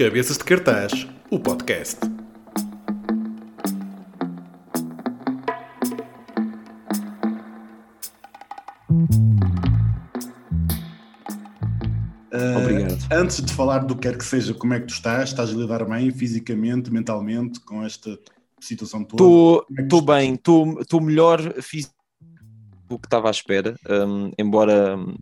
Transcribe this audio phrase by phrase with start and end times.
[0.00, 1.98] Cabeças de Cartaz, o podcast.
[12.56, 12.96] Obrigado.
[13.12, 15.28] Antes de falar do que quer que seja, como é que tu estás?
[15.28, 18.18] Estás a lidar bem fisicamente, mentalmente, com esta
[18.58, 19.22] situação toda?
[19.82, 21.94] Estou é bem, estou melhor fisicamente
[22.88, 25.14] do que estava à espera, hum, embora hum,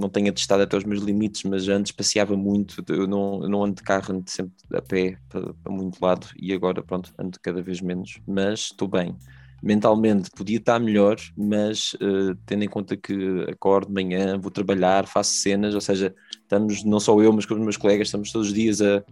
[0.00, 3.64] não tenha testado até os meus limites, mas antes passeava muito, eu não, eu não
[3.64, 7.62] ando de carro, ando sempre a pé para, muito lado e agora pronto, ando cada
[7.62, 9.14] vez menos, mas estou bem.
[9.62, 15.06] Mentalmente podia estar melhor, mas eh, tendo em conta que acordo de manhã, vou trabalhar,
[15.06, 18.48] faço cenas, ou seja, estamos, não só eu, mas com os meus colegas, estamos todos
[18.48, 19.04] os dias a,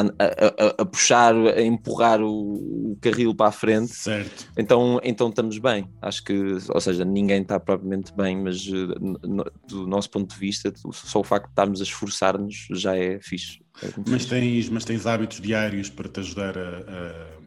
[0.00, 3.92] a, a- a- puxar, a empurrar o, o carril para a frente.
[3.94, 4.46] Certo.
[4.56, 5.86] Então, então estamos bem.
[6.00, 6.34] Acho que,
[6.68, 11.20] ou seja, ninguém está propriamente bem, mas eh, no- do nosso ponto de vista, só
[11.20, 13.58] o facto de estarmos a esforçar-nos já é fixe.
[13.82, 14.28] É Mas fixe.
[14.28, 17.41] tens, mas tens hábitos diários para te ajudar a?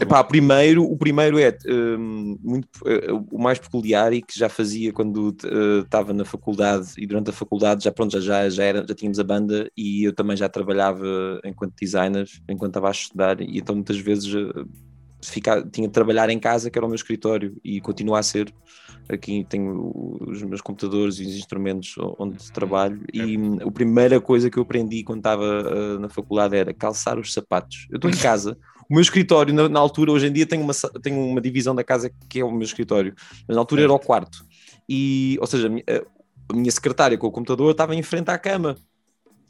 [0.00, 4.92] Epá, primeiro, o primeiro é hum, muito, eh, o mais peculiar e que já fazia
[4.92, 8.86] quando eh, estava na faculdade e durante a faculdade já pronto já já já, era,
[8.86, 11.04] já tínhamos a banda e eu também já trabalhava
[11.44, 14.64] enquanto designer enquanto estava a estudar e então muitas vezes eh,
[15.20, 18.54] fica, tinha de trabalhar em casa que era o meu escritório e continua a ser.
[19.08, 24.48] Aqui tenho os meus computadores e os instrumentos onde trabalho e hum, a primeira coisa
[24.48, 27.86] que eu aprendi quando estava na faculdade era calçar os sapatos.
[27.90, 28.56] Eu estou em casa
[28.88, 31.82] o meu escritório, na, na altura, hoje em dia, tem uma, tenho uma divisão da
[31.84, 33.14] casa que é o meu escritório,
[33.48, 34.44] mas na altura era o quarto.
[34.88, 38.30] E, ou seja, a mi- a, a minha secretária com o computador estava em frente
[38.30, 38.76] à cama.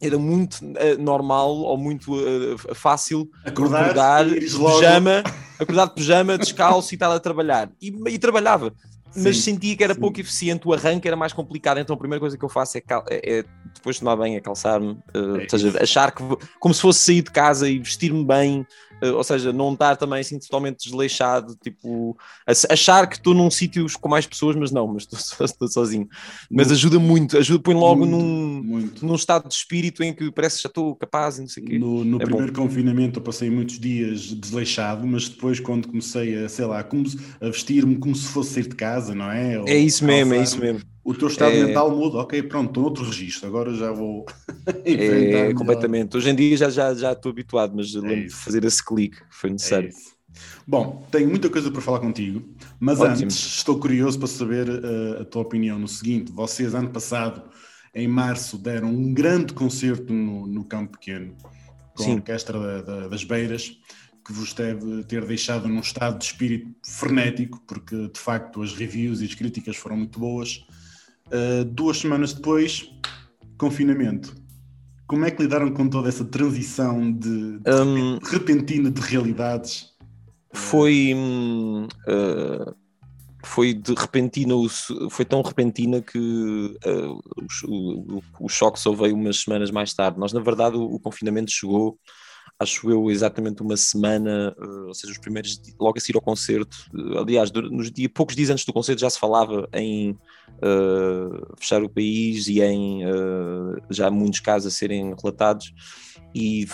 [0.01, 5.25] Era muito eh, normal ou muito eh, fácil Acordar, acordar pijama,
[5.59, 7.71] acordar de pijama, descalço e estar a trabalhar.
[7.81, 8.73] E, e trabalhava.
[9.17, 10.01] Mas Sim, sentia que era sim.
[10.01, 11.79] pouco eficiente, o arranque era mais complicado.
[11.79, 14.41] Então a primeira coisa que eu faço é, é- é, depois de tomar bem, é
[14.41, 14.99] calçar-me.
[15.15, 16.23] eh, É ou seja, achar que
[16.61, 18.67] como se fosse sair de casa e vestir-me bem.
[19.01, 22.17] Eh, ou seja, não estar também assim totalmente desleixado, tipo,
[22.47, 25.07] ach- achar que estou num sítio com mais pessoas, mas não, mas
[25.41, 26.09] estou, sozinho.
[26.51, 29.07] Mas ajuda muito, ajuda, põe logo Muito, num, muito.
[29.07, 31.67] num estado de espírito em que parece que já estou capaz e não sei o
[31.67, 31.79] quê.
[31.79, 36.49] No, no É primeiro confinamento eu passei muitos dias desleixado, mas depois quando comecei a,
[36.49, 37.05] sei lá, como
[37.41, 39.59] a vestir-me como se fosse sair de casa, não é?
[39.61, 40.96] Ou É isso mesmo, é isso mesmo.
[41.09, 44.27] O teu estado É- mental muda, ok, pronto, estou noutro registro, agora já vou
[44.85, 45.55] É, melhor.
[45.55, 46.17] completamente.
[46.17, 49.51] Hoje em dia já já já estou habituado, mas lembro de fazer esse clique, foi
[49.51, 49.89] É necessário.
[49.89, 50.17] isso.
[50.67, 52.43] Bom, tenho muita coisa para falar contigo,
[52.81, 53.25] mas Ótimo.
[53.27, 57.41] antes estou curioso para saber eh, a tua opinião no seguinte: vocês, ano passado,
[57.95, 61.37] em março, deram um grande concerto no, no Campo Pequeno,
[61.95, 62.11] com Sim.
[62.11, 63.79] a Orquestra da- da- das Beiras,
[64.27, 69.21] que vos deve ter deixado num estado de espírito frenético, porque de facto as reviews
[69.23, 70.67] e as críticas foram muito boas.
[71.31, 72.91] Eh, duas semanas depois,
[73.59, 74.35] confinamento.
[75.07, 79.95] Como é que lidaram com toda essa transição de, de Hum, repentina de realidades?
[80.55, 81.15] foi
[82.09, 82.75] uh,
[83.45, 84.55] foi de repentina
[85.11, 87.21] foi tão repentina que uh,
[87.69, 90.99] o, o, o choque só veio umas semanas mais tarde nós na verdade o, o
[90.99, 91.99] confinamento chegou
[92.59, 96.77] acho eu exatamente uma semana uh, ou seja os primeiros logo a seguir ao concerto
[96.95, 101.83] uh, aliás nos dias, poucos dias antes do concerto já se falava em uh, fechar
[101.83, 105.73] o país e em uh, já muitos casos a serem relatados
[106.35, 106.67] e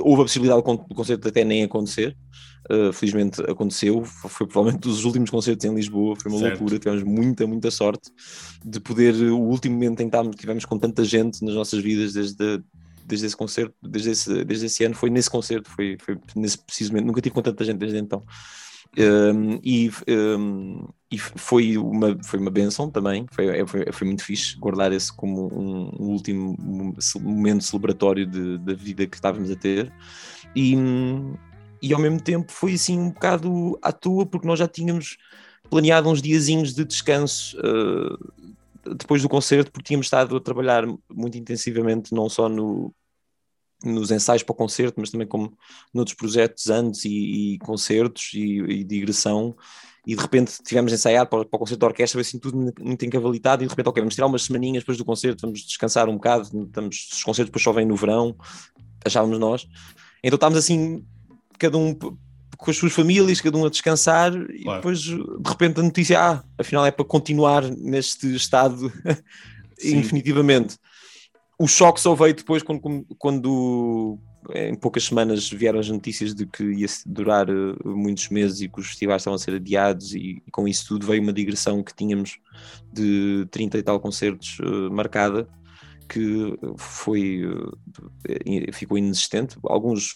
[0.00, 2.16] houve a possibilidade do con- do concerto até nem acontecer
[2.70, 6.58] Uh, felizmente aconteceu, foi, provavelmente dos últimos concertos em Lisboa, foi uma Certo.
[6.58, 8.10] loucura, tivemos muita, muita sorte
[8.62, 12.62] de poder, o último momento em que tivemos com tanta gente nas nossas vidas desde,
[13.08, 16.92] desde esse concerto, desde esse, desde esse ano, foi nesse concerto, foi, foi nesse preciso
[16.92, 18.22] momento, nunca tive com tanta gente desde então.
[18.96, 24.24] Um, e, um, e foi uma, foi uma benção também, foi, é, foi, foi muito
[24.24, 26.56] fixe guardar esse como um, um último
[27.20, 28.26] momento celebratório
[28.58, 29.92] da vida que estávamos a ter.
[30.56, 30.74] E,
[31.82, 35.16] e ao mesmo tempo foi assim um bocado à toa, porque nós já tínhamos
[35.70, 41.36] planeado uns diazinhos de descanso uh, depois do concerto, porque tínhamos estado a trabalhar muito
[41.36, 42.92] intensivamente, não só no,
[43.84, 45.56] nos ensaios para o concerto, mas também como
[45.94, 49.56] noutros projetos antes e, e concertos e, e digressão.
[50.06, 53.62] E de repente tivemos ensaiado para, para o concerto da orquestra, assim tudo muito encavalitado.
[53.62, 56.44] E de repente, ok, vamos tirar umas semaninhas depois do concerto, vamos descansar um bocado.
[56.44, 58.34] Estamos, os concertos depois vêm no verão,
[59.04, 59.68] achávamos nós.
[60.22, 61.04] Então estávamos assim,
[61.58, 64.78] cada um com as suas famílias, cada um a descansar, e Claro.
[64.80, 65.16] depois de
[65.46, 68.92] repente a notícia, ah, afinal é para continuar neste estado
[69.84, 70.76] infinitivamente.
[71.58, 74.18] O choque só veio depois quando, quando
[74.54, 78.80] em poucas semanas vieram as notícias de que ia durar eh, muitos meses e que
[78.80, 81.94] os festivais estavam a ser adiados e, e com isso tudo veio uma digressão que
[81.94, 82.38] tínhamos
[82.92, 85.48] de 30 e tal concertos eh, marcada
[86.08, 87.42] que foi,
[88.72, 89.58] ficou inexistente.
[89.62, 90.14] Alguns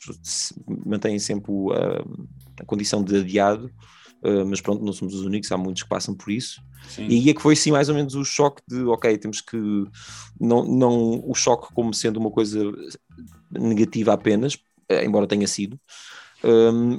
[0.86, 3.70] mantêm sempre a, a condição de adiado,
[4.46, 6.62] mas pronto, não somos os únicos, há muitos que passam por isso.
[6.88, 7.06] Sim.
[7.08, 9.56] E aí é que foi sim mais ou menos o choque de ok, temos que
[10.40, 12.60] não, não o choque como sendo uma coisa
[13.50, 14.58] negativa apenas,
[15.04, 15.78] embora tenha sido,
[16.44, 16.98] um,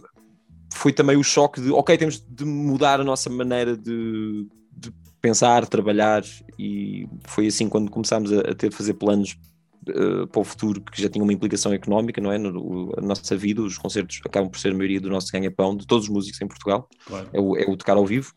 [0.74, 4.92] foi também o choque de ok, temos de mudar a nossa maneira de, de
[5.22, 6.24] pensar, trabalhar,
[6.58, 9.38] e foi assim quando começámos a, a ter de fazer planos
[9.90, 12.38] uh, para o futuro que já tinham uma implicação económica, não é?
[12.38, 15.86] No, a nossa vida, os concertos acabam por ser a maioria do nosso ganha-pão, de
[15.86, 17.30] todos os músicos em Portugal, claro.
[17.34, 18.34] é, o, é o tocar ao vivo.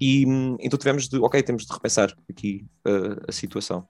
[0.00, 0.24] E
[0.60, 3.86] então tivemos de, ok, temos de repensar aqui uh, a situação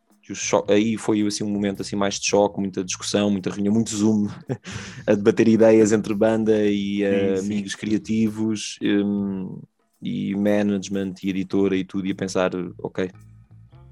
[0.69, 4.29] aí foi assim um momento assim mais de choque, muita discussão, muita reunião, muito zoom,
[5.07, 7.79] a debater ideias entre banda e uh, sim, amigos sim.
[7.79, 9.61] criativos um,
[10.01, 13.11] e management e editora e tudo, e a pensar, ok,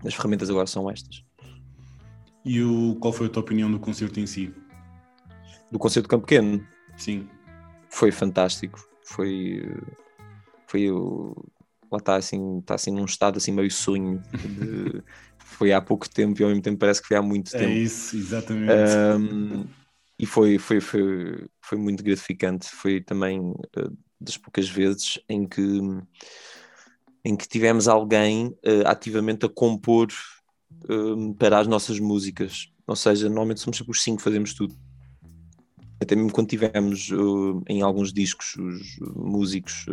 [0.05, 1.23] as ferramentas agora são estas.
[2.44, 4.53] E o, qual foi a tua opinião do concerto em si?
[5.71, 6.67] Do concerto de Campo Pequeno?
[6.97, 7.29] Sim.
[7.89, 8.81] Foi fantástico.
[9.05, 9.62] Foi,
[10.67, 11.35] foi o,
[11.91, 15.03] lá está assim, está assim num estado assim meio sonho de,
[15.39, 17.71] foi há pouco tempo e ao mesmo tempo parece que foi há muito é tempo.
[17.71, 18.73] É isso, exatamente.
[18.73, 19.65] Um,
[20.19, 22.69] e foi, foi, foi, foi muito gratificante.
[22.69, 25.81] Foi também uh, das poucas vezes em que,
[27.25, 30.09] em que tivemos alguém uh, ativamente a compor
[30.89, 32.69] uh, para as nossas músicas.
[32.87, 34.75] Ou seja, normalmente somos sempre os cinco que fazemos tudo.
[36.01, 37.11] Até mesmo quando tivemos
[37.69, 39.87] em alguns discos os músicos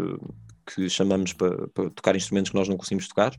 [0.74, 3.36] que chamamos para, para, tocar instrumentos que nós não conseguimos tocar.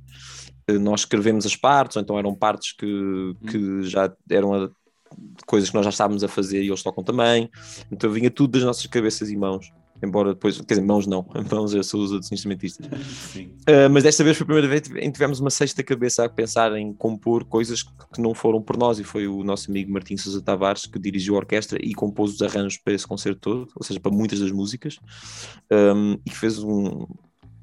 [0.66, 3.82] Eh, nós escrevemos as partes, ou então eram partes que, que hum.
[3.82, 4.70] já eram a,
[5.46, 7.48] coisas que nós já estávamos a fazer e eles tocam também.
[7.90, 9.70] Então vinha tudo das nossas cabeças e mãos.
[10.02, 12.86] Embora depois, quer dizer, mãos não, mãos eu sou os outros instrumentistas.
[12.86, 16.28] Uh, mas desta vez foi a primeira vez em que tivemos uma sexta cabeça a
[16.28, 20.16] pensar em compor coisas que não foram por nós, e foi o nosso amigo Martim
[20.16, 23.84] Sousa Tavares que dirigiu a orquestra e compôs os arranjos para esse concerto todo, ou
[23.84, 24.98] seja, para muitas das músicas,
[25.70, 27.06] um, e fez um,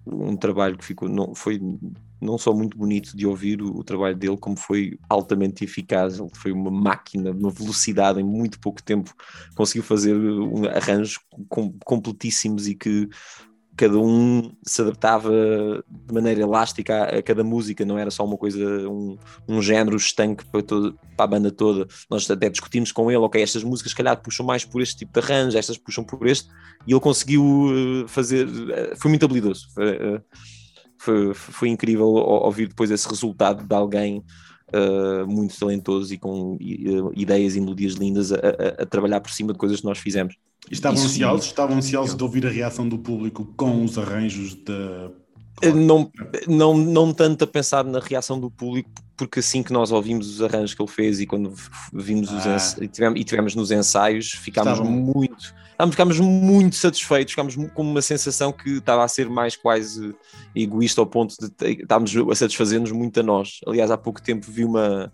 [0.05, 1.59] um trabalho que ficou, não, foi
[2.19, 6.19] não só muito bonito de ouvir o, o, trabalho dele, como foi altamente eficaz.
[6.19, 9.13] Ele foi uma máquina, uma velocidade em muito pouco tempo,
[9.55, 11.19] conseguiu fazer um, arranjos
[11.49, 13.09] com, completíssimos e que
[13.77, 15.31] cada um se adaptava
[15.87, 19.17] de maneira elástica a, a, cada música, não era só uma coisa, um,
[19.47, 21.87] um género estanque para, todo, para a banda toda.
[22.09, 25.19] Nós até discutimos com ele, ok, estas músicas, calhar, puxam mais por este tipo de
[25.19, 26.49] arranjo, estas puxam por este,
[26.87, 27.43] e ele conseguiu
[28.03, 29.69] eh, fazer, eh, foi muito habilidoso.
[29.75, 30.21] Foi, eh,
[30.97, 34.23] foi, foi incrível ouvir depois esse resultado de alguém
[34.67, 39.31] Uh, muito talentoso e com uh, ideias e melodias lindas a, a, a, trabalhar por
[39.31, 40.35] cima de coisas que nós fizemos.
[40.69, 41.45] E estavam Isso, ansiosos?
[41.45, 45.09] Estavam ansiosos de ouvir a reação do público com os arranjos da.
[45.73, 46.11] Não,
[46.47, 50.41] não, não tanto a pensar na reação do público, porque assim que nós ouvimos os
[50.41, 51.53] arranjos que ele fez e quando
[51.91, 52.55] vimos ah.
[52.55, 54.91] os e, tivemos, e tivemos nos ensaios, ficámos estavam...
[54.91, 55.55] muito
[55.91, 60.15] ficámos muito satisfeitos, ficámos com uma sensação que estava a ser mais quase
[60.55, 63.59] egoísta ao ponto de estávamos a satisfazer-nos muito a nós.
[63.67, 65.13] Aliás, há pouco tempo vi uma.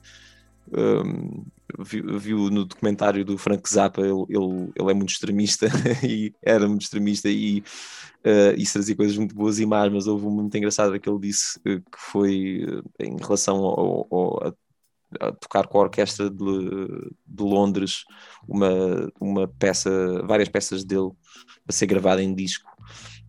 [0.75, 1.45] Um,
[1.79, 5.67] viu, no documentário do Frank Zappa, ele, ele, ele, é muito extremista
[6.03, 7.59] e era muito extremista e
[8.25, 11.19] uh, isso trazia coisas muito boas e más, mas houve um muito engraçado que ele
[11.19, 14.53] disse uh, que foi uh, em relação ao, ao, a
[15.19, 16.35] a tocar com a orquestra de,
[17.25, 18.03] de, Londres
[18.47, 21.11] uma, uma peça, várias peças dele
[21.63, 22.67] para ser gravada em disco.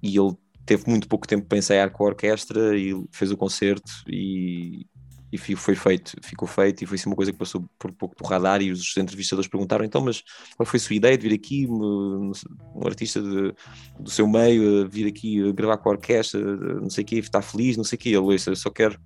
[0.03, 3.91] E ele teve muito pouco tempo para ensaiar com a orquestra e fez o concerto
[4.09, 4.87] e,
[5.35, 8.25] e foi feito, ficou feito e foi assim uma coisa que passou por pouco do
[8.25, 10.23] radar e os entrevistadores perguntaram então, mas
[10.57, 12.31] qual foi a sua ideia de vir aqui, um,
[12.75, 13.53] um artista de,
[13.99, 17.77] do seu meio, vir aqui gravar com a orquestra, não sei o quê, está feliz,
[17.77, 18.99] não sei o quê, ele, eu só quero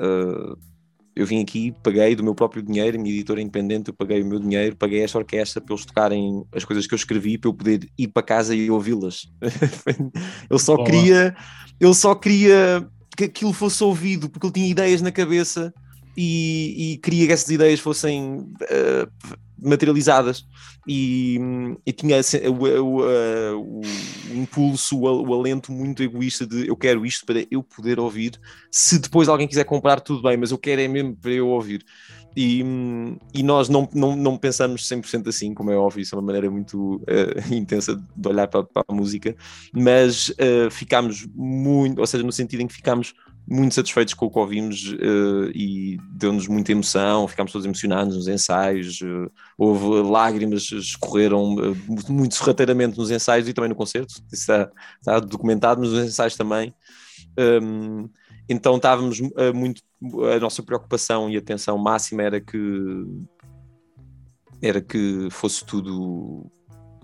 [0.00, 0.58] uh,
[1.14, 4.38] eu vim aqui, paguei do meu próprio dinheiro, minha editora independente, eu paguei o meu
[4.38, 7.88] dinheiro, paguei esta orquestra para eles tocarem as coisas que eu escrevi, para eu poder
[7.98, 9.30] ir para casa e ouvi-las.
[10.50, 10.86] ele só Boa.
[10.86, 11.36] queria,
[11.78, 15.72] ele só queria que aquilo fosse ouvido, porque ele tinha ideias na cabeça
[16.16, 20.44] e, e queria que essas ideias fossem uh, materializadas
[20.86, 21.38] e,
[21.86, 23.00] e tinha o, o,
[23.54, 28.40] o, o impulso, o, alento muito egoísta de eu quero isto para eu poder ouvir.
[28.70, 31.84] Se depois alguém quiser comprar, tudo bem, mas eu quero é mesmo para eu ouvir.
[32.36, 32.64] E,
[33.34, 36.50] e nós não, não, não pensamos 100% assim, como é óbvio, isso é uma maneira
[36.50, 39.36] muito uh, intensa de olhar para, para, a música,
[39.72, 43.12] mas uh, ficámos muito, ou seja, no sentido em que ficámos
[43.46, 48.28] muito satisfeitos com o que ouvimos uh, e deu-nos muita emoção, ficámos todos emocionados nos
[48.28, 51.76] ensaios, uh, houve lágrimas, escorreram uh,
[52.08, 56.74] muito sorrateiramente nos ensaios e também no concerto, está, está documentado, nos ensaios também.
[57.38, 58.08] Um,
[58.48, 59.20] então estávamos
[59.54, 59.80] muito.
[60.34, 62.58] A nossa preocupação e atenção máxima era que.
[64.60, 66.50] Era que fosse tudo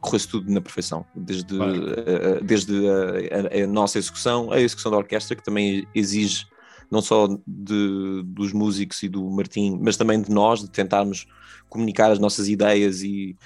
[0.01, 1.83] corresse tudo na perfeição, desde, claro.
[1.83, 6.47] uh, desde a, a, a, nossa execução, a execução da orquestra, que também exige
[6.91, 11.27] não só de, dos músicos e do Martim, mas também de nós, de tentarmos
[11.69, 13.37] comunicar as nossas ideias e,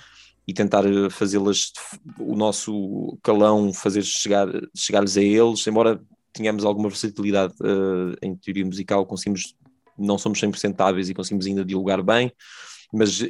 [0.47, 1.73] e tentar fazê-las,
[2.19, 6.01] o nosso calão, fazer chegar, chegar-lhes a eles, embora
[6.33, 9.55] tenhamos alguma versatilidade uh, em teoria musical, conseguimos,
[9.99, 12.33] não somos 100% hábeis e conseguimos ainda dialogar bem,
[12.93, 13.21] mas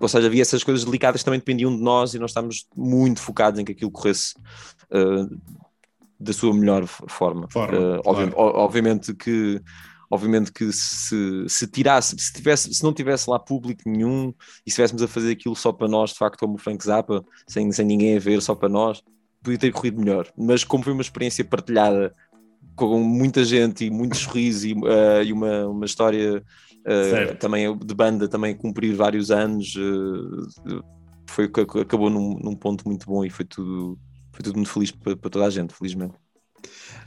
[0.00, 3.20] ou seja, havia essas coisas delicadas que também dependiam de nós e nós estávamos muito
[3.20, 4.34] focados em que aquilo corresse
[4.90, 5.38] uh,
[6.18, 7.46] da sua melhor forma.
[7.50, 8.32] forma uh, claro.
[8.34, 9.62] obviamente que
[10.10, 14.34] obviamente que se, se tirasse, se, tivesse, se não tivesse lá público nenhum
[14.66, 17.70] e estivéssemos a fazer aquilo só para nós, de facto, como o Frank Zappa, sem,
[17.70, 19.02] sem ninguém a ver, só para nós,
[19.40, 20.26] podia ter corrido melhor.
[20.36, 22.12] Mas como foi uma experiência partilhada
[22.74, 26.42] com muita gente e muito sorriso e, uh, e uma, uma história
[26.86, 30.82] uh, também de banda, também cumprir vários anos, uh,
[31.28, 31.44] foi
[31.80, 33.98] acabou num, num, ponto muito bom e foi tudo,
[34.32, 36.14] foi tudo muito feliz para, para toda a gente, felizmente.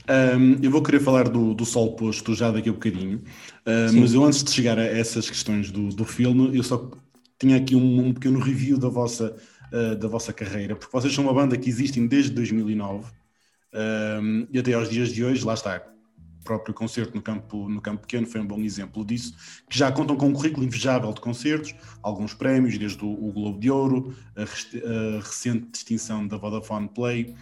[0.08, 4.12] Um, eu vou querer falar do, do Sol Posto já daqui a bocadinho, uh, mas
[4.12, 6.90] eu antes de chegar a essas questões do, do filme, eu só
[7.38, 9.34] tinha aqui um, um pequeno review da vossa,
[9.72, 13.10] uh, da vossa carreira, porque vocês são uma banda que existem desde 2009
[13.74, 15.82] um, e até aos dias de hoje, lá está,
[16.44, 19.34] próprio concerto no campo, no campo pequeno foi um bom exemplo disso,
[19.68, 23.58] que já contam com um currículo invejável de concertos, alguns prémios, desde o, o Globo
[23.58, 27.34] de Ouro, a, a recente distinção da Vodafone Play.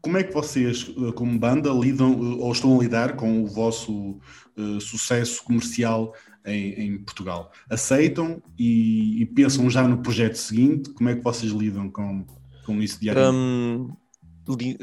[0.00, 3.46] Como é que vocês, eh, como banda, lidam eh, ou estão a lidar com o
[3.46, 4.18] vosso
[4.56, 6.14] uh, sucesso comercial
[6.46, 7.52] em, em, Portugal?
[7.68, 10.88] Aceitam e, e, pensam já no projeto seguinte?
[10.90, 12.24] Como é que vocês lidam com,
[12.64, 13.36] com isso diariamente?
[13.36, 14.78] Um, li,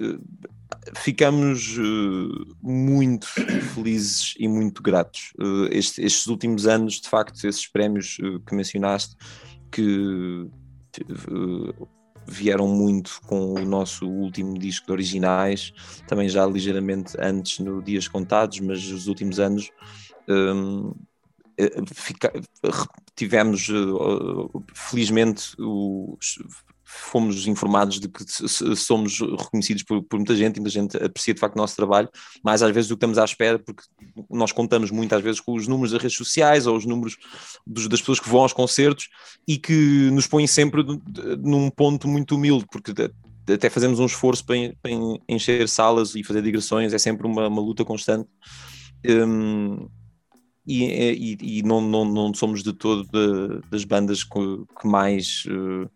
[0.95, 3.27] ficamos uh, muito
[3.73, 5.33] felizes e muito gratos.
[5.39, 9.15] Uh, este, estes últimos anos, de facto, esses prémios que mencionaste,
[9.71, 10.49] que
[12.27, 15.73] vieram muito com o nosso último disco de originais,
[16.07, 19.69] também já ligeiramente antes no Dias Contados, mas os últimos anos
[20.27, 20.93] um,
[21.57, 22.31] eh, fica,
[23.15, 25.55] tivemos, uh, felizmente,
[26.87, 28.23] fomos informados de que
[28.75, 32.09] somos reconhecidos por, por, muita gente e muita gente aprecia de facto o nosso trabalho,
[32.43, 33.83] mais às vezes do que estamos à espera, porque
[34.29, 37.17] nós contamos muitas vezes com os números das redes sociais ou os números
[37.65, 39.09] dos, das pessoas que vão aos concertos
[39.45, 40.81] e que nos põem sempre
[41.43, 42.93] num ponto muito humilde, porque
[43.51, 44.91] até fazemos um esforço para, para
[45.27, 48.29] encher salas e fazer digressões, é sempre uma, uma luta constante.
[49.05, 49.87] Um,
[50.65, 54.39] e, e, e não, não, não, somos de todo de, das bandas que,
[54.81, 55.89] que mais uh,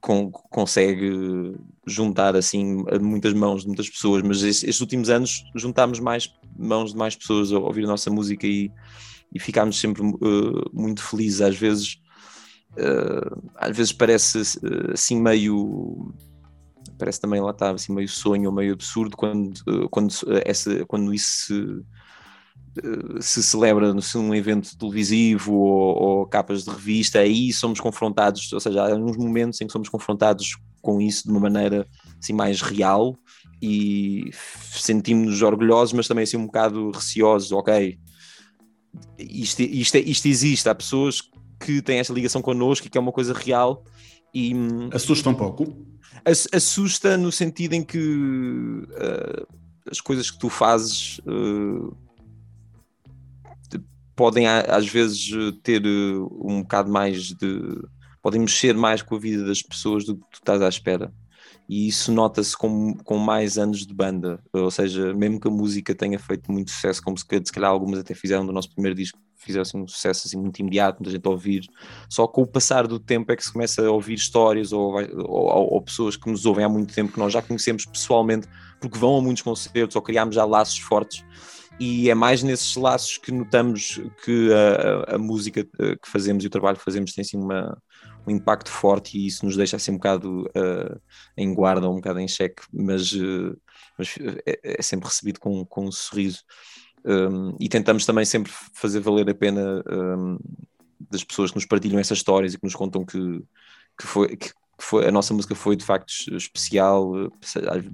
[0.00, 6.00] con consegue juntar assim muitas mãos de muitas pessoas, mas estes, estes, últimos anos juntámos
[6.00, 8.70] mais mãos de mais pessoas a ouvir a nossa música e,
[9.32, 11.40] e ficámos sempre uh, muito felizes.
[11.40, 12.00] Às vezes,
[12.72, 16.12] uh, às vezes parece uh, assim meio
[16.98, 20.12] parece também lá está assim meio sonho meio absurdo quando quando
[20.44, 21.84] essa quando isso se
[23.20, 28.86] se celebra num evento televisivo ou, ou, capas de revista, aí somos confrontados, ou seja,
[28.86, 31.86] há uns momentos em que somos confrontados com isso de uma maneira
[32.18, 33.16] assim mais real
[33.60, 34.30] e
[34.72, 37.98] sentimos-nos orgulhosos, mas também assim um bocado receosos, ok,
[39.18, 41.20] isto, isto, isto existe, há pessoas
[41.58, 43.84] que têm esta ligação connosco e que é uma coisa real
[44.32, 44.54] e...
[44.92, 45.66] Assusta um pouco?
[46.24, 49.46] Assusta no sentido em que uh,
[49.90, 51.18] as coisas que tu fazes...
[51.26, 51.94] Uh,
[54.20, 55.30] podem às vezes
[55.62, 57.80] ter eh, um bocado mais de.
[58.20, 61.10] podem mexer mais com a vida das pessoas do que tu estás à espera.
[61.66, 65.94] E isso nota-se com, com mais anos de banda, ou seja, mesmo que a música
[65.94, 69.18] tenha feito muito sucesso, como se, se calhar algumas até fizeram do nosso primeiro disco,
[69.36, 71.62] fizeram um sucesso assim, muito imediato, muita gente a ouvir,
[72.06, 75.74] só com o passar do tempo é que se começa a ouvir histórias ou, ou,
[75.74, 78.48] ou pessoas que nos ouvem há muito tempo, que nós já conhecemos pessoalmente,
[78.80, 81.24] porque vão a muitos concertos ou criámos já laços fortes
[81.80, 86.46] e é mais nesses laços que notamos que a, a, música eh, que fazemos e
[86.46, 87.82] o trabalho que fazemos tem assim uma,
[88.26, 91.00] um impacto forte e isso nos deixa assim um bocado uh,
[91.36, 93.58] em guarda, um bocado em xeque, mas, uh,
[93.96, 94.14] mas
[94.46, 96.44] é, é, sempre recebido com, com um sorriso.
[97.02, 100.38] Um, e tentamos também sempre fazer valer a pena um,
[101.10, 103.42] das pessoas que nos partilham essas histórias e que nos contam que,
[103.98, 104.50] que, foi, que,
[104.82, 107.30] foi, a nossa música foi de facto especial,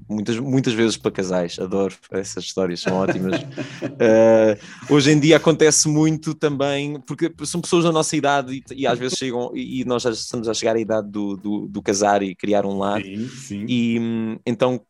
[0.08, 3.40] muitas, muitas vezes para casais, adoro essas histórias, são ótimas.
[3.40, 4.56] uh,
[4.92, 8.98] hoje em dia acontece muito também, porque são pessoas da nossa idade e, e às
[8.98, 12.34] vezes chegam, e nós já estamos a chegar à idade do, do, do casar e
[12.34, 13.66] criar um lar, sim, sim.
[13.68, 14.80] e então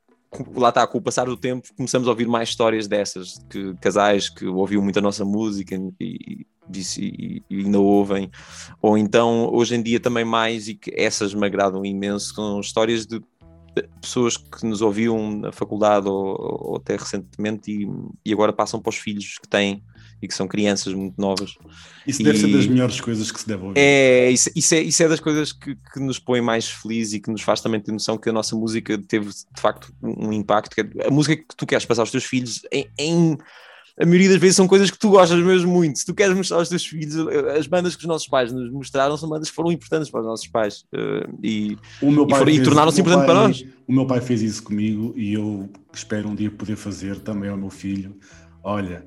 [0.55, 4.29] lá está, com o passar do tempo, começamos a ouvir mais histórias dessas, que casais
[4.29, 6.47] que ouviam muito a nossa música e,
[6.99, 8.31] e, e, ainda ouvem,
[8.81, 13.07] ou então hoje em dia também mais, e que essas me agradam imenso, são histórias
[13.07, 13.21] de
[14.01, 16.37] pessoas que nos ouviam na faculdade ou,
[16.71, 17.89] ou até recentemente e,
[18.25, 19.83] e, agora passam para os filhos que têm
[20.21, 21.55] e que são crianças muito novas.
[22.07, 23.79] Isso deve ser das melhores coisas que se deve ouvir.
[23.79, 27.21] É, isso, isso é, isso é das coisas que, que nos põe mais felizes e
[27.21, 30.75] que nos faz também ter noção que a nossa música teve de facto um impacto.
[31.07, 33.39] A música que tu queres passar aos teus filhos em, em
[33.99, 35.99] a maioria das vezes são coisas que tu gostas mesmo muito.
[35.99, 37.17] Se tu queres mostrar aos teus filhos,
[37.57, 40.27] as bandas que os nossos pais nos mostraram são bandas que foram importantes para os
[40.27, 43.65] nossos pais uh, e, e, e tornaram-se importantes para nós.
[43.89, 47.57] O meu pai fez isso comigo e eu espero um dia poder fazer também ao
[47.57, 48.15] meu filho.
[48.63, 49.07] Olha,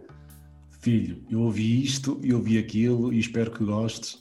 [0.80, 4.18] filho, eu ouvi isto e ouvi aquilo e espero que gostes.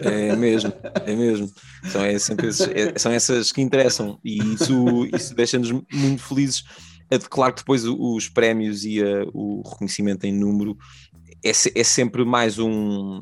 [0.00, 0.72] É mesmo,
[1.06, 1.48] é mesmo.
[1.84, 6.64] São, é esses, é, são essas que interessam e isso, isso deixa-nos muito felizes
[7.10, 10.76] é claro que depois os prémios e a, o reconhecimento em número
[11.44, 13.20] é, é sempre mais um.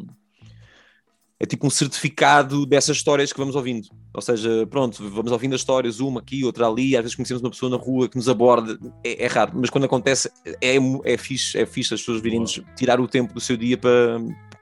[1.39, 3.89] É tipo um certificado dessas histórias que vamos ouvindo.
[4.15, 7.51] Ou seja, pronto, vamos ouvindo as histórias, uma aqui, outra ali, às vezes conhecemos uma
[7.51, 10.31] pessoa na rua que nos aborda, é, é raro, mas quando acontece
[10.63, 14.19] é, é fixe, é fixe as pessoas virem-nos tirar o tempo do seu dia para,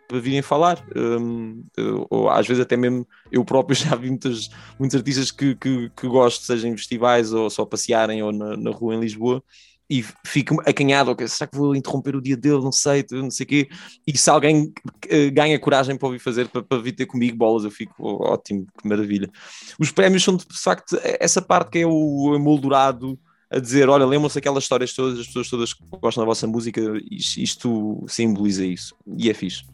[0.08, 0.84] para virem falar.
[0.96, 1.64] Um,
[2.10, 6.08] ou às vezes até mesmo eu próprio já vi muitos, muitos artistas que, que, que
[6.08, 9.42] gosto, seja em festivais ou só passearem ou na, na rua em Lisboa.
[9.88, 12.62] E fico acanhado, okay, será que vou interromper o dia dele?
[12.62, 13.68] Não sei, não sei o quê.
[14.06, 17.64] E se alguém uh, ganha coragem para ouvir fazer, para, para vir ter comigo bolas,
[17.64, 19.30] eu fico oh, ótimo, que maravilha.
[19.78, 23.18] Os prémios são de, facto essa parte que é o emoldurado
[23.50, 26.80] a dizer: olha, lembram-se aquelas histórias todas, as pessoas todas que gostam da vossa música,
[27.10, 28.96] isto, isto simboliza isso.
[29.18, 29.64] E é fixe.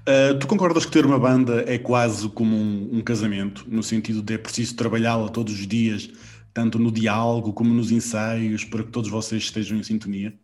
[0.00, 4.22] Uh, tu concordas que ter uma banda é quase como um, um casamento, no sentido
[4.22, 6.08] de é preciso trabalhá-la todos os dias,
[6.52, 10.34] tanto no diálogo como nos ensaios, para que todos vocês estejam em sintonia?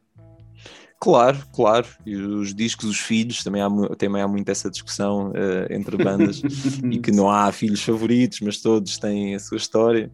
[0.99, 1.87] Claro, claro.
[2.07, 6.41] E os discos, os filhos, também há, também há muito essa discussão uh, entre bandas
[6.91, 10.11] e que não há filhos favoritos, mas todos têm a sua história.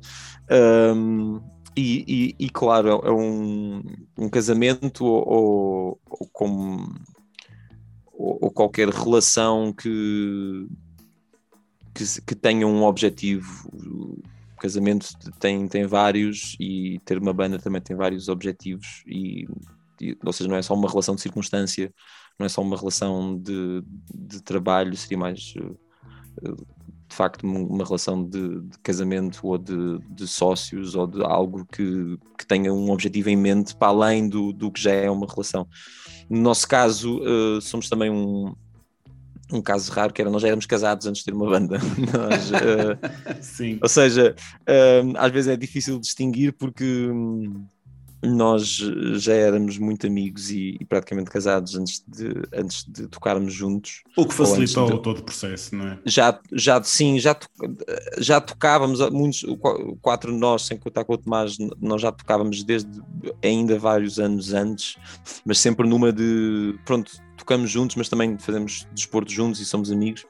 [0.51, 1.41] Um,
[1.77, 3.83] e, e, e, claro, é um,
[4.19, 6.95] um casamento ou, ou, ou como
[8.13, 10.67] ou, ou qualquer relação que,
[11.95, 13.71] que, que, tenha um objetivo.
[14.63, 15.09] Casamento
[15.41, 19.45] tem, tem vários e ter uma banda também tem vários objetivos, e,
[20.01, 21.93] e ou seja, não é só uma relação de circunstância,
[22.39, 23.83] não é só uma relação de,
[24.15, 25.53] de trabalho, seria mais
[26.45, 26.53] eh,
[27.09, 32.17] de facto uma relação de, de casamento ou de, de, sócios ou de algo que,
[32.39, 35.67] que, tenha um objetivo em mente para além do, do que já é uma relação.
[36.31, 38.55] No nosso caso, uh, somos também um,
[39.53, 41.79] um caso raro, que era nós já éramos casados antes de ter uma banda.
[42.13, 43.79] nós, uh, Sim.
[43.83, 46.85] Ou seja, uh, às vezes é difícil distinguir porque.
[46.85, 47.67] Um,
[48.23, 48.79] nós
[49.15, 54.03] já éramos muito amigos e, e, praticamente casados antes de, antes de tocarmos juntos.
[54.17, 55.99] O que facilitou de, todo o processo, não é?
[56.07, 57.37] Já, já sim, já,
[58.19, 59.45] já tocávamos, muitos,
[60.01, 63.03] quatro de nós, sem contar com o Tomás, nós já tocávamos desde
[63.43, 64.97] ainda vários anos antes,
[65.45, 70.25] mas sempre numa de, pronto, tocamos juntos, mas também fazemos desporto juntos e somos amigos.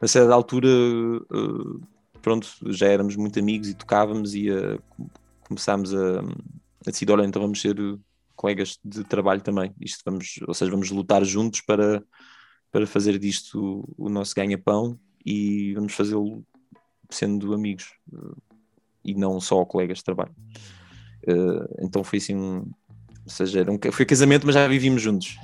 [0.00, 1.86] A certa altura, eh,
[2.22, 4.80] pronto, já éramos muito amigos e tocávamos e uh,
[5.46, 6.22] começámos a
[6.90, 7.76] decidi, olha, então vamos ser
[8.36, 9.72] colegas de trabalho também.
[9.80, 12.02] Isto vamos, ou seja, vamos lutar juntos para,
[12.70, 16.44] para fazer disto o, o nosso ganha-pão e vamos fazê-lo
[17.10, 17.92] sendo amigos
[19.04, 20.34] e não só colegas de trabalho.
[21.26, 22.64] Uh, então foi assim um,
[23.24, 25.38] ou seja, era um, foi casamento, mas já vivíamos juntos.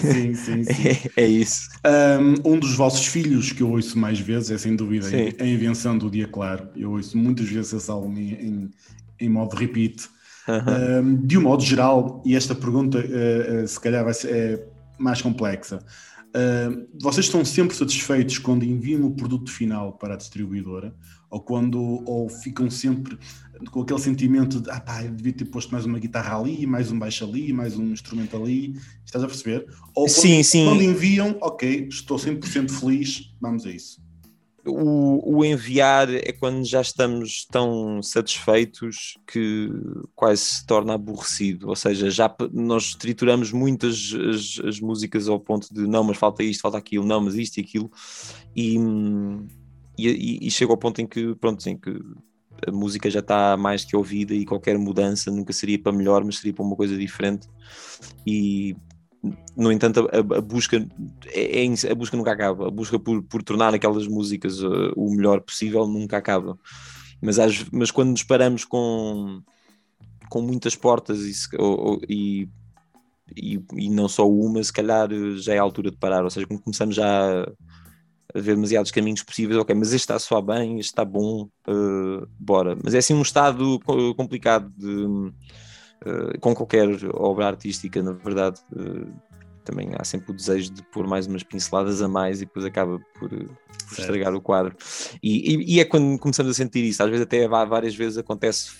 [0.00, 1.10] sim, sim, sim.
[1.16, 1.68] É, é isso.
[2.44, 5.06] Um, um, dos vossos filhos que eu ouço mais vezes é sem dúvida
[5.38, 6.68] a Invenção do Dia Claro.
[6.74, 8.70] Eu ouço muitas vezes esse álbum em, em,
[9.20, 10.08] em modo repeat.
[10.48, 11.26] Uhum.
[11.26, 14.66] de um modo geral, e esta pergunta uh, uh, se calhar vai ser é
[14.98, 15.78] mais complexa,
[17.00, 20.94] vocês estão sempre satisfeitos quando enviam o produto final para a distribuidora
[21.30, 23.18] ou quando ou ficam sempre
[23.70, 26.90] com aquele sentimento de ah pá, eu devia ter posto mais uma guitarra ali, mais
[26.90, 29.66] um baixo ali, mais um instrumento ali, estás a perceber?
[29.94, 30.64] Ou quando, sim, sim.
[30.64, 34.07] quando enviam, ok, estou 100% feliz, vamos a isso
[34.68, 39.70] o, o, enviar é quando já estamos tão satisfeitos que
[40.14, 41.68] quase se torna aborrecido.
[41.68, 46.42] Ou seja, já nós trituramos muitas as, as, músicas ao ponto de não, mas falta
[46.42, 47.90] isto, falta aquilo, não, mas isto e aquilo,
[48.54, 48.76] e,
[49.98, 51.90] e, e chega ao ponto em que, pronto, em que
[52.66, 56.38] a música já está mais que ouvida e qualquer mudança nunca seria para melhor, mas
[56.38, 57.48] seria para uma coisa diferente.
[58.26, 58.76] E
[59.56, 60.76] no entanto, a, a busca
[61.26, 62.68] é, é, a busca nunca acaba.
[62.68, 66.58] A busca por, por tornar aquelas músicas uh, o melhor possível nunca acaba.
[67.20, 69.42] mas, às, mas quando nos paramos com,
[70.28, 72.48] com muitas portas e, ou, e,
[73.36, 76.46] e, e, não só uma, se calhar já é a altura de parar, ou seja,
[76.46, 77.42] quando começamos já
[78.34, 82.28] a ver demasiados caminhos possíveis, ok, mas este está só bem, este está bom, uh,
[82.38, 82.76] bora.
[82.84, 83.80] Mas é assim um estado
[84.16, 85.32] complicado de,
[86.06, 88.60] uh, com qualquer obra artística, na verdade.
[88.72, 89.12] Uh,
[89.64, 92.98] também há sempre o desejo de pôr mais umas pinceladas a mais e depois acaba
[93.18, 94.74] por, por estragar o quadro.
[95.22, 98.70] E, e, e, é quando começamos a sentir isso, às vezes até várias vezes acontece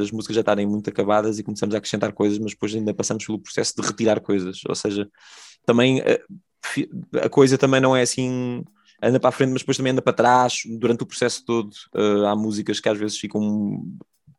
[0.00, 3.26] as músicas já estarem muito acabadas e começamos a acrescentar coisas, mas depois ainda passamos
[3.26, 5.06] pelo processo de retirar coisas, ou seja,
[5.66, 8.64] também a, a coisa também não é assim
[9.02, 11.70] anda para a frente, mas depois também anda para trás durante o processo todo.
[11.94, 13.84] Uh, há músicas que às vezes ficam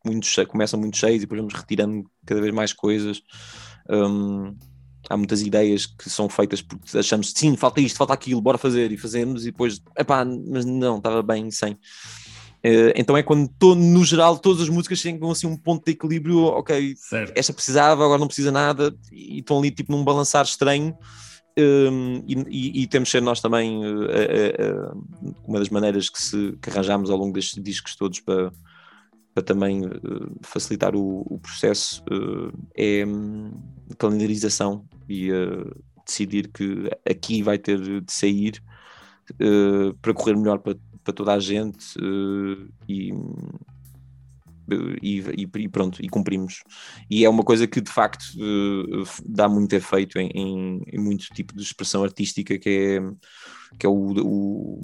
[0.05, 3.21] muito começam muito cheias e depois vamos retirando cada vez mais coisas.
[3.89, 4.55] Um,
[5.09, 8.91] há muitas ideias que são feitas porque achamos sim, falta isto, falta aquilo, bora fazer
[8.91, 11.73] e fazemos e depois, epá, mas não, estava bem sem.
[11.73, 15.93] Uh, então é quando tô, no geral todas as músicas chegam assim um ponto de
[15.93, 17.31] equilíbrio, ok, certo.
[17.35, 20.95] esta precisava, agora não precisa nada, e estão ali tipo num balançar estranho
[21.57, 26.57] um, e, e, temos de ser nós também uh, uh, uma das maneiras que, se,
[26.61, 28.51] que arranjamos ao longo destes discos todos para,
[29.33, 29.81] para também
[30.41, 32.03] facilitar o, o processo
[32.75, 33.51] é um,
[33.97, 35.29] calendarização e
[36.05, 38.61] decidir que aqui vai ter de sair
[40.01, 41.95] para correr melhor para, para toda a gente
[42.87, 43.13] e
[45.01, 46.63] e, e, pronto, e cumprimos.
[47.09, 51.27] E é uma coisa que de facto eh, dá muito efeito em, em, em muito
[51.33, 52.99] tipo de expressão artística, que é,
[53.77, 54.81] que é o, o,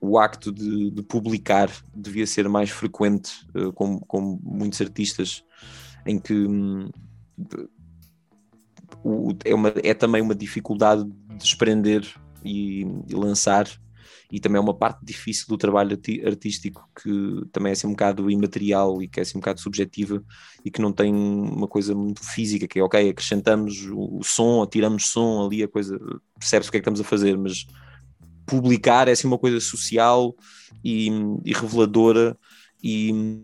[0.00, 5.44] o acto de, de, publicar devia ser mais frequente, uh, como, como muitos artistas,
[6.06, 6.88] em que um,
[9.02, 12.06] o, é, uma, é também uma dificuldade de desprender
[12.44, 13.68] e, e lançar
[14.30, 18.30] e também é uma parte difícil do trabalho artístico que também é assim um bocado
[18.30, 20.22] imaterial e que é assim um bocado subjetiva
[20.64, 25.06] e que não tem uma coisa muito física, que é ok, acrescentamos o, som, tiramos
[25.06, 25.98] som ali, a coisa
[26.38, 27.66] percebe-se o que é que estamos a fazer, mas
[28.48, 30.34] publicar é assim uma coisa social
[30.82, 31.08] e,
[31.44, 32.36] e reveladora
[32.82, 33.42] e,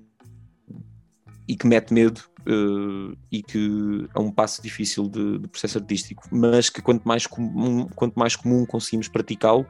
[1.47, 6.25] e que mete medo uh, e que é um passo difícil de, de, processo artístico,
[6.31, 9.67] mas que quanto mais comum, quanto mais comum conseguimos praticá-lo,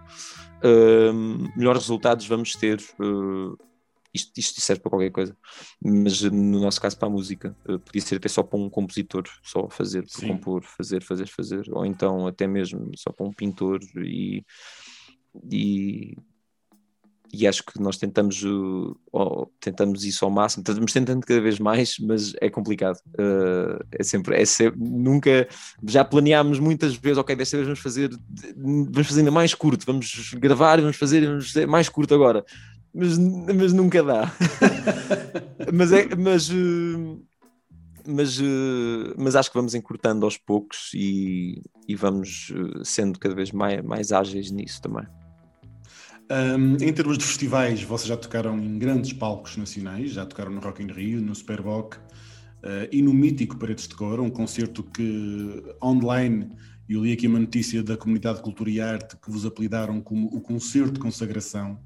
[0.62, 1.12] uh,
[1.56, 2.80] melhores resultados vamos ter.
[2.98, 3.56] Uh,
[4.12, 5.36] isto, isto, serve para qualquer coisa,
[5.82, 9.24] mas no nosso caso para a música, uh, podia ser até só para um compositor,
[9.42, 14.44] só fazer, compor, fazer, fazer, fazer, ou então até mesmo só para um pintor e,
[15.50, 16.16] e
[17.34, 18.44] e acho que nós tentamos,
[19.60, 22.96] tentamos isso ao máximo, estamos tentando cada vez mais, mas é complicado.
[23.18, 25.48] Uh, é, sempre, é sempre, nunca,
[25.84, 28.10] já planeámos muitas vezes, ok, desta vez vamos fazer,
[28.56, 32.44] vamos fazer ainda mais curto, vamos gravar vamos fazer, vamos fazer mais curto agora,
[32.94, 34.32] mas, mas nunca dá.
[35.72, 37.22] mas é, mas, uh,
[38.06, 42.52] mas, uh, mas acho que vamos encurtando aos poucos e, e vamos
[42.84, 45.04] sendo cada vez mais, mais ágeis nisso também.
[46.30, 50.60] Um, em termos de festivais, vocês já tocaram em grandes palcos nacionais, já tocaram no
[50.60, 55.62] Rock in Rio, no Superboc uh, e no mítico Paredes de Cor, um concerto que
[55.82, 56.50] online,
[56.88, 60.28] eu li aqui uma notícia da comunidade de cultura e arte que vos apelidaram como
[60.28, 61.78] o concerto de consagração,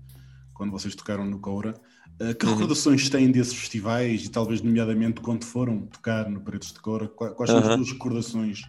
[0.55, 1.75] quando vocês tocaram no Coura.
[2.21, 2.53] Uh, que uhum.
[2.53, 7.09] recordações têm desses festivais e talvez nomeadamente quando foram tocar no Paredes de Cor?
[7.09, 7.69] Quais são uhum.
[7.69, 8.63] as suas recordações?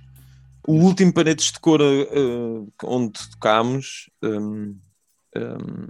[0.67, 4.09] O último Paredes de Cor uh, onde tocámos...
[4.23, 4.75] Um
[5.35, 5.87] um,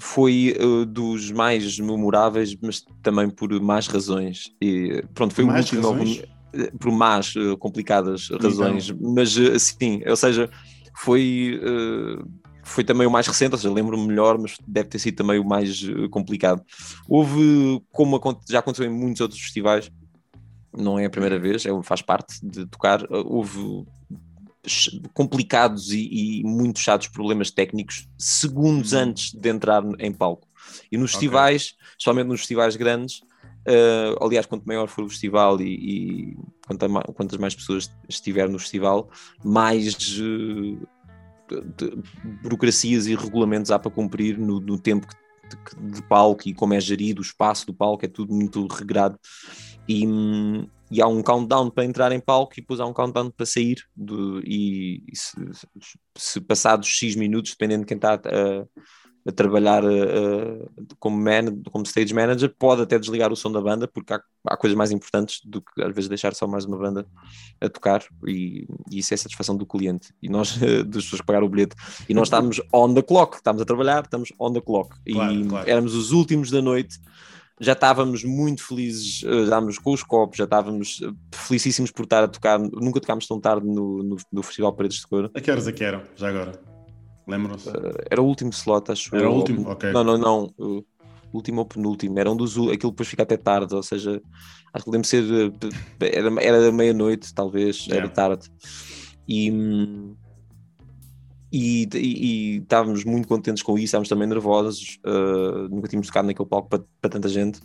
[0.00, 4.52] foi uh, dos mais memoráveis, mas também por más razões.
[4.60, 9.12] E pronto, foi mais um último eh, por más uh, complicadas razões, então.
[9.14, 10.48] mas sim, ou seja,
[10.96, 11.60] foi
[12.64, 15.44] foi também o mais recente, ou seja, lembro-me melhor, mas deve ter sido também o
[15.44, 16.62] mais complicado.
[17.08, 19.90] Houve, como já aconteceu em muitos outros festivais,
[20.76, 23.86] não é a primeira vez, é, faz parte de tocar, houve
[25.12, 29.00] complicados e, e muito chatos problemas técnicos segundos uhum.
[29.00, 30.48] antes de entrar em palco.
[30.90, 31.20] E nos okay.
[31.20, 33.20] festivais, especialmente nos festivais grandes,
[33.68, 38.48] uh, aliás, quanto maior for o festival e, e quanto mais, quantas mais pessoas estiver
[38.48, 39.10] no festival,
[39.44, 40.88] mais uh,
[42.42, 46.80] burocracias e regulamentos há para cumprir no, no tempo de, de, palco e como é
[46.80, 49.18] gerido o espaço do palco, é tudo muito regrado.
[49.88, 50.04] E,
[50.90, 53.78] e há um countdown para entrar em palco e depois há um countdown para sair
[54.44, 55.34] e, e se,
[56.16, 58.18] se, passados X minutos, dependendo de quem está a,
[59.28, 63.86] a trabalhar uh, como, man, como stage manager, pode até desligar o som da banda,
[63.86, 67.06] porque há, há, coisas mais importantes do que às vezes deixar só mais uma banda
[67.60, 71.26] a tocar, e, e isso é a satisfação do cliente e nós, das pessoas que
[71.26, 71.76] pagaram o bilhete.
[72.08, 75.46] E nós estávamos on the clock, estamos a trabalhar, estamos on the clock, claro, e
[75.46, 75.70] claro.
[75.70, 76.98] éramos os últimos da noite
[77.60, 81.00] já estávamos muito felizes, já estávamos com os copos, já estávamos
[81.34, 85.06] felicíssimos por estar a tocar, nunca tocámos tão tarde no, no, no Festival Paredes de
[85.06, 85.30] Cor.
[85.34, 86.60] A que horas é que eram, já agora?
[87.26, 87.68] Lembram-se?
[87.68, 89.68] Uh, era o último slot, acho Era o último?
[89.68, 89.92] Ok.
[89.92, 90.84] Não, não, não.
[91.30, 92.18] Último ou penúltimo.
[92.18, 92.56] Era um dos.
[92.56, 94.18] Aquilo depois fica até tarde, ou seja,
[94.72, 95.24] acho que lembro ser.
[96.00, 97.96] Era, era meia-noite, talvez, yeah.
[97.96, 98.48] era tarde.
[99.28, 99.50] E,
[101.52, 104.98] e, e, e, estávamos muito contentes com isso, estávamos também nervosos.
[105.04, 107.60] Uh, nunca tínhamos tocado naquele palco para, para tanta gente.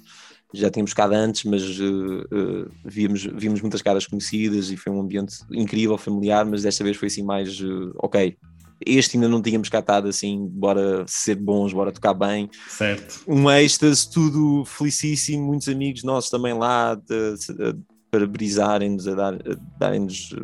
[0.53, 5.37] Já tínhamos tocado antes, mas uh, víamos, víamos muitas caras conhecidas e foi um ambiente
[5.51, 6.45] incrível, familiar.
[6.45, 7.59] Mas desta vez foi assim mais
[7.97, 8.37] ok
[8.85, 12.49] este ainda não tínhamos catado assim, bora ser bons, bora tocar bem.
[12.67, 13.21] Certo.
[13.27, 17.79] Um êxtase, tudo felicíssimo, muitos amigos nossos também lá de, de,
[18.11, 19.31] para brisarem-nos, a
[19.77, 20.35] darem-nos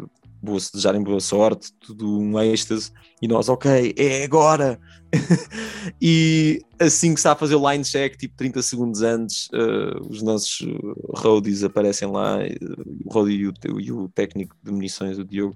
[0.41, 4.80] boa, desejarem boa sorte, tudo um êxtase, e nós, ok, é agora!
[6.02, 10.21] e assim que está a fazer o line check, tipo 30 segundos antes, uh, os
[10.21, 10.65] nossos
[11.15, 12.38] roadies aparecem lá,
[13.06, 15.56] o roadie e o, e o técnico de munições, o Diogo,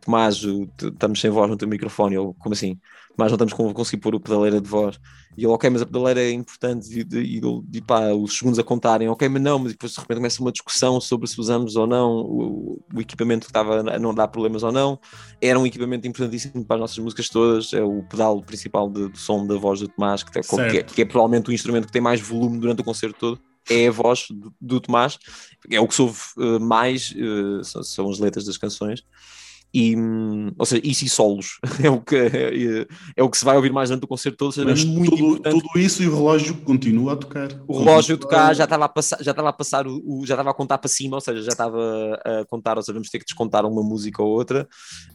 [0.00, 0.42] Tomás,
[0.82, 2.14] estamos sem voz no teu microfone.
[2.14, 2.78] Eu, como assim?
[3.16, 4.98] Tomás, não estamos com conseguir pôr o pedaleira de voz.
[5.36, 6.88] E ele, ok, mas a pedaleira é importante.
[6.92, 7.40] E, e,
[7.72, 9.58] e pá, os segundos a contarem, ok, mas não.
[9.58, 13.46] Mas depois de repente começa uma discussão sobre se usamos ou não o, o equipamento
[13.46, 14.98] que estava a não dar problemas ou não.
[15.40, 17.72] Era um equipamento importantíssimo para as nossas músicas todas.
[17.72, 20.82] É o pedal principal de, do som da voz do Tomás, que, é, que, é,
[20.82, 23.90] que é provavelmente o instrumento que tem mais volume durante o concerto todo é a
[23.90, 25.18] voz do, do Tomás,
[25.70, 29.04] é o que se ouve uh, mais, uh, são, são, as letras das canções.
[29.72, 29.94] E,
[30.58, 33.72] ou seja, isso e solos é o, que, é, é, o que se vai ouvir
[33.72, 34.52] mais durante o concerto todo.
[34.52, 37.48] Seja, Mas muito tudo, tudo, isso e o relógio continua a tocar.
[37.68, 40.50] O relógio a tocar já estava a passar, já estava a passar o, já estava
[40.50, 43.24] a contar para cima, ou seja, já estava a contar, ou seja, vamos ter que
[43.24, 44.68] descontar uma música ou outra.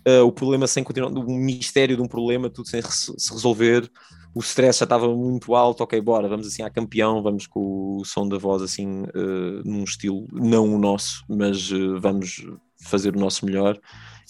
[0.08, 3.90] Uh, o problema sem continuar, o mistério de um problema, tudo sem se resolver.
[4.34, 8.06] O stress já estava muito alto, ok, bora, vamos assim a campeão, vamos com o
[8.06, 12.46] som da voz assim, uh, num estilo não o nosso, mas uh, vamos
[12.82, 13.80] fazer o nosso melhor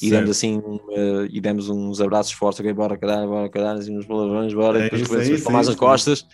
[0.02, 3.98] e demos assim uh, e demos uns abraços fortes, ok, bora caralho, bora caralho, assim
[3.98, 6.26] uns palavrões, bora, é, e depois é mais as costas,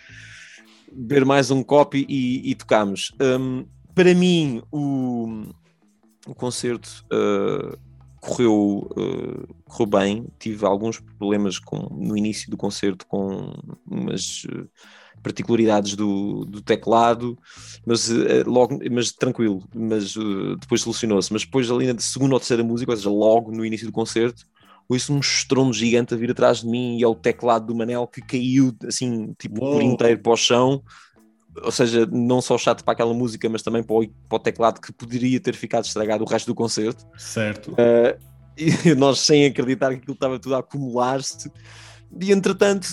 [0.90, 3.12] beber mais um copo e, e tocamos.
[3.20, 5.44] Um, para mim, o,
[6.26, 7.78] o concerto uh,
[8.20, 13.52] correu, uh, correu bem, tive alguns problemas com, no início do concerto com
[13.86, 14.46] umas
[15.22, 17.38] particularidades do, do teclado,
[17.86, 21.32] mas uh, logo, mas tranquilo, mas uh, depois solucionou-se.
[21.32, 24.44] Mas depois ali na segunda ou terceira música, ou seja, logo no início do concerto,
[24.88, 28.06] ouço um estrondo gigante a vir atrás de mim e é o teclado do Manel
[28.06, 30.82] que caiu assim, tipo, por inteiro para o chão.
[31.62, 34.80] Ou seja, não só chato para aquela música, mas também para o, para o teclado
[34.80, 37.06] que poderia ter ficado estragado o resto do concerto.
[37.16, 37.72] Certo.
[37.72, 38.16] Uh,
[38.56, 41.50] e nós sem acreditar que aquilo estava tudo a acumular-se.
[42.20, 42.88] E entretanto,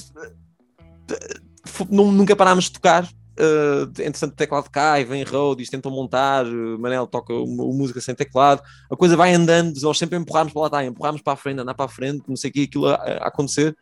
[1.90, 3.08] nunca parámos de tocar.
[3.40, 8.14] Uh, entretanto, o teclado cai, vem roadies, tentam montar, uh, Manel toca uma, música sem
[8.14, 11.62] teclado, a coisa vai andando, nós sempre empurramos para lá, tá, empurramos para a frente,
[11.62, 13.74] andar para a frente, não sei o que, aquilo a, a acontecer,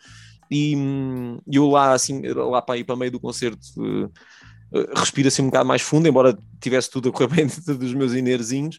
[0.52, 4.12] e um, eu lá, assim, lá para ir para meio do concerto, uh,
[4.96, 8.14] respiro assim um bocado mais fundo, embora tivesse tudo a correr bem dentro dos meus
[8.14, 8.78] inerzinhos,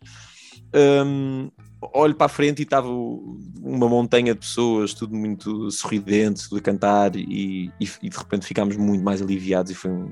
[1.04, 6.58] um, olho para a frente e estava uma montanha de pessoas, tudo muito sorridente, tudo
[6.58, 10.10] a cantar, e, e, e de repente ficámos muito mais aliviados e foi um,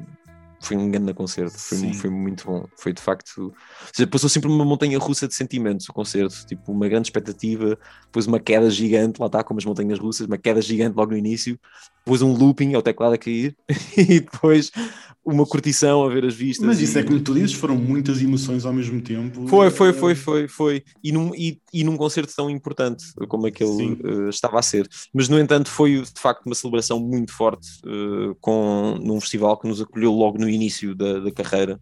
[0.60, 2.66] foi um grande concerto, foi, foi muito bom.
[2.76, 3.52] Foi de facto.
[3.92, 8.26] Seja, passou sempre uma montanha russa de sentimentos o concerto, tipo uma grande expectativa, depois
[8.26, 11.58] uma queda gigante, lá está como as montanhas russas, uma queda gigante logo no início,
[12.06, 13.56] depois um looping ao teclado a cair
[13.98, 14.70] e depois
[15.24, 16.64] uma curtição a ver as vistas.
[16.64, 17.00] Mas isso e...
[17.00, 19.48] é como tu dizes, foram muitas emoções ao mesmo tempo.
[19.48, 20.84] Foi, foi, foi, foi, foi.
[21.02, 24.88] E num, e, e num concerto tão importante como aquele uh, estava a ser.
[25.12, 29.66] Mas, no entanto, foi de facto uma celebração muito forte uh, com, num festival que
[29.66, 31.80] nos acolheu logo no início da, da carreira.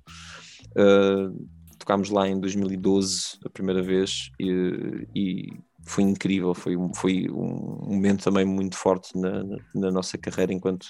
[0.70, 1.46] Uh,
[1.78, 5.48] tocámos lá em 2012 a primeira vez e, e
[5.86, 9.42] foi incrível, foi, foi um momento também muito forte na,
[9.74, 10.86] na nossa carreira enquanto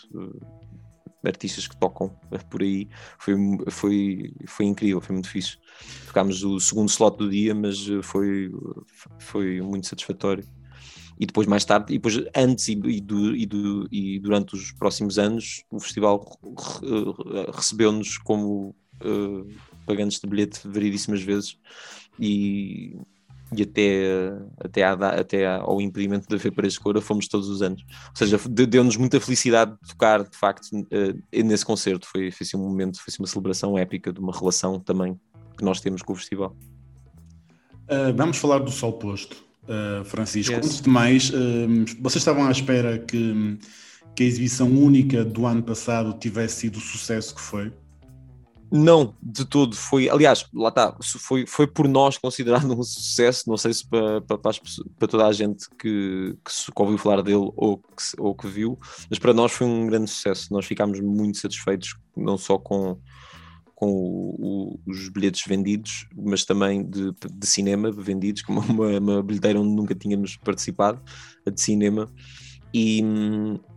[1.26, 2.08] artistas que tocam
[2.50, 2.88] por aí.
[3.18, 3.34] Foi,
[3.68, 5.58] foi, foi incrível, foi muito fixe.
[6.06, 8.50] Tocámos o segundo slot do dia, mas foi,
[9.18, 10.44] foi muito satisfatório.
[11.18, 14.72] E depois, mais tarde, e depois, antes e, e, do, e, do, e durante os
[14.72, 16.24] próximos anos, o festival
[17.52, 19.46] recebeu-nos como uh,
[19.86, 21.56] pagantes de bilhete variedíssimas vezes.
[22.18, 22.96] E
[23.56, 27.62] e até, até, à, até ao impedimento de haver Paredes de Cora fomos todos os
[27.62, 27.82] anos.
[28.10, 30.66] Ou seja, deu-nos muita felicidade de tocar, de facto,
[31.32, 32.06] nesse concerto.
[32.06, 35.18] Foi, foi assim um momento, foi assim uma celebração épica de uma relação também
[35.56, 36.56] que nós temos com o festival.
[37.84, 40.52] Uh, vamos falar do Sol Posto, uh, Francisco.
[40.52, 40.64] Yes.
[40.64, 41.34] Antes de mais, uh,
[42.00, 43.58] vocês estavam à espera que,
[44.16, 47.72] que a exibição única do ano passado tivesse sido o sucesso que foi?
[48.70, 49.76] Não, de todo.
[49.76, 53.48] Foi, aliás, lá está, foi, foi por nós considerado um sucesso.
[53.48, 57.78] Não sei se para, para, para toda a gente que, que, ouviu falar dele ou
[57.78, 57.84] que,
[58.18, 60.52] ou que viu, mas para nós foi um grande sucesso.
[60.52, 62.98] Nós ficámos muito satisfeitos, não só com,
[63.74, 69.22] com o, o, os bilhetes vendidos, mas também de, de cinema vendidos, como uma, uma
[69.22, 71.00] bilheteira onde nunca tínhamos participado,
[71.46, 72.10] a de cinema.
[72.76, 73.00] E,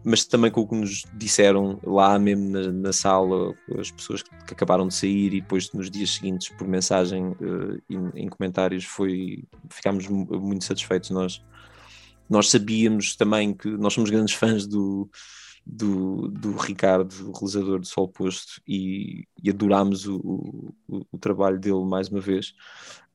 [0.03, 4.51] mas também com o que nos disseram lá mesmo na, na, sala, as pessoas que
[4.51, 9.43] acabaram de sair e depois nos dias seguintes por mensagem uh, em, em, comentários foi
[9.69, 11.45] ficámos muito satisfeitos nós
[12.27, 15.07] nós sabíamos também que nós somos grandes fãs do
[15.69, 21.60] do, do Ricardo, o realizador do Sol Posto, e, e adorámos o, o, o, trabalho
[21.60, 22.53] dele mais uma vez.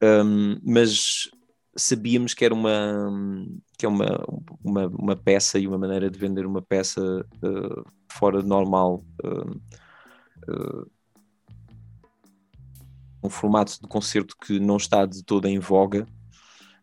[0.02, 1.30] Um, mas
[1.76, 3.02] sabíamos que era uma
[3.78, 4.24] que é uma,
[4.62, 7.00] uma, uma, peça e uma maneira de vender uma peça
[7.42, 9.50] uh, fora de normal uh,
[10.48, 10.90] uh,
[13.22, 16.06] um formato de concerto que não está de toda em voga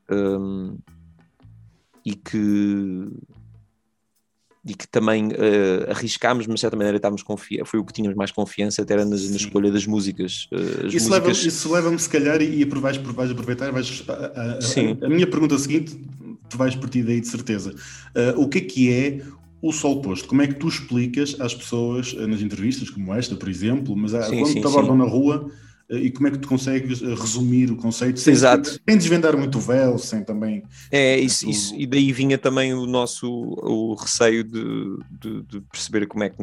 [0.10, 0.78] um,
[2.06, 3.08] e que
[4.66, 8.18] e que também uh, arriscámos, mas de certa maneira estávamos confi foi o que tínhamos
[8.18, 10.48] mais confiança, até era na, na escolha das músicas.
[10.52, 11.66] Uh, isso, músicas...
[11.66, 14.98] Leva, leva-me, se calhar, e, e vais, vais aproveitar, vais, a, a, Sim.
[15.02, 15.98] A, a, minha pergunta seguinte,
[16.50, 17.74] tu vais partir daí de certeza.
[18.16, 19.22] Uh, o que é que é
[19.62, 20.28] o sol posto?
[20.28, 24.40] Como é que tu explicas às pessoas nas entrevistas, como esta, por exemplo, mas sim,
[24.40, 25.50] quando sim, te abordam na rua
[25.90, 28.80] e como é que tu consegues eh, resumir o conceito sem, Exato.
[28.88, 30.64] sem desvendar muito o véu, sem também.
[30.92, 36.06] É, isso, isso, e daí vinha também o nosso o receio de, de, de perceber
[36.08, 36.38] como é que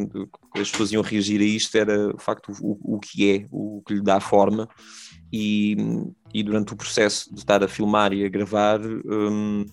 [0.54, 3.94] as pessoas iam reagir a isto, era o facto o, o que é, o que
[3.94, 4.68] lhe dá forma,
[5.32, 5.76] e,
[6.34, 9.64] e durante o processo de estar a filmar e a gravar um,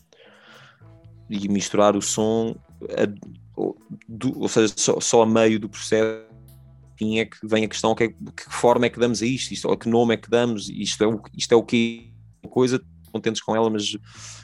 [1.30, 2.56] e misturar o som,
[2.92, 3.08] a,
[3.56, 3.76] ou,
[4.08, 6.33] do, ou seja, só, só a meio do processo
[7.00, 9.68] é que vem a questão que, é, que forma é que damos a isto, isto
[9.68, 12.12] ou que nome é que damos, isto é o, isto é o que
[12.50, 13.98] coisa, contentes com ela, mas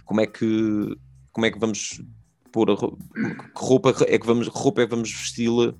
[0.06, 0.98] como é que
[1.32, 2.02] como é que vamos
[2.52, 2.98] pôr a roupa,
[3.56, 5.74] roupa é que vamos, roupa é que vamos vesti-la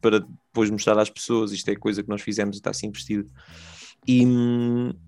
[0.00, 3.28] para depois mostrar às pessoas, isto é coisa que nós fizemos está assim vestido.
[4.06, 4.24] E,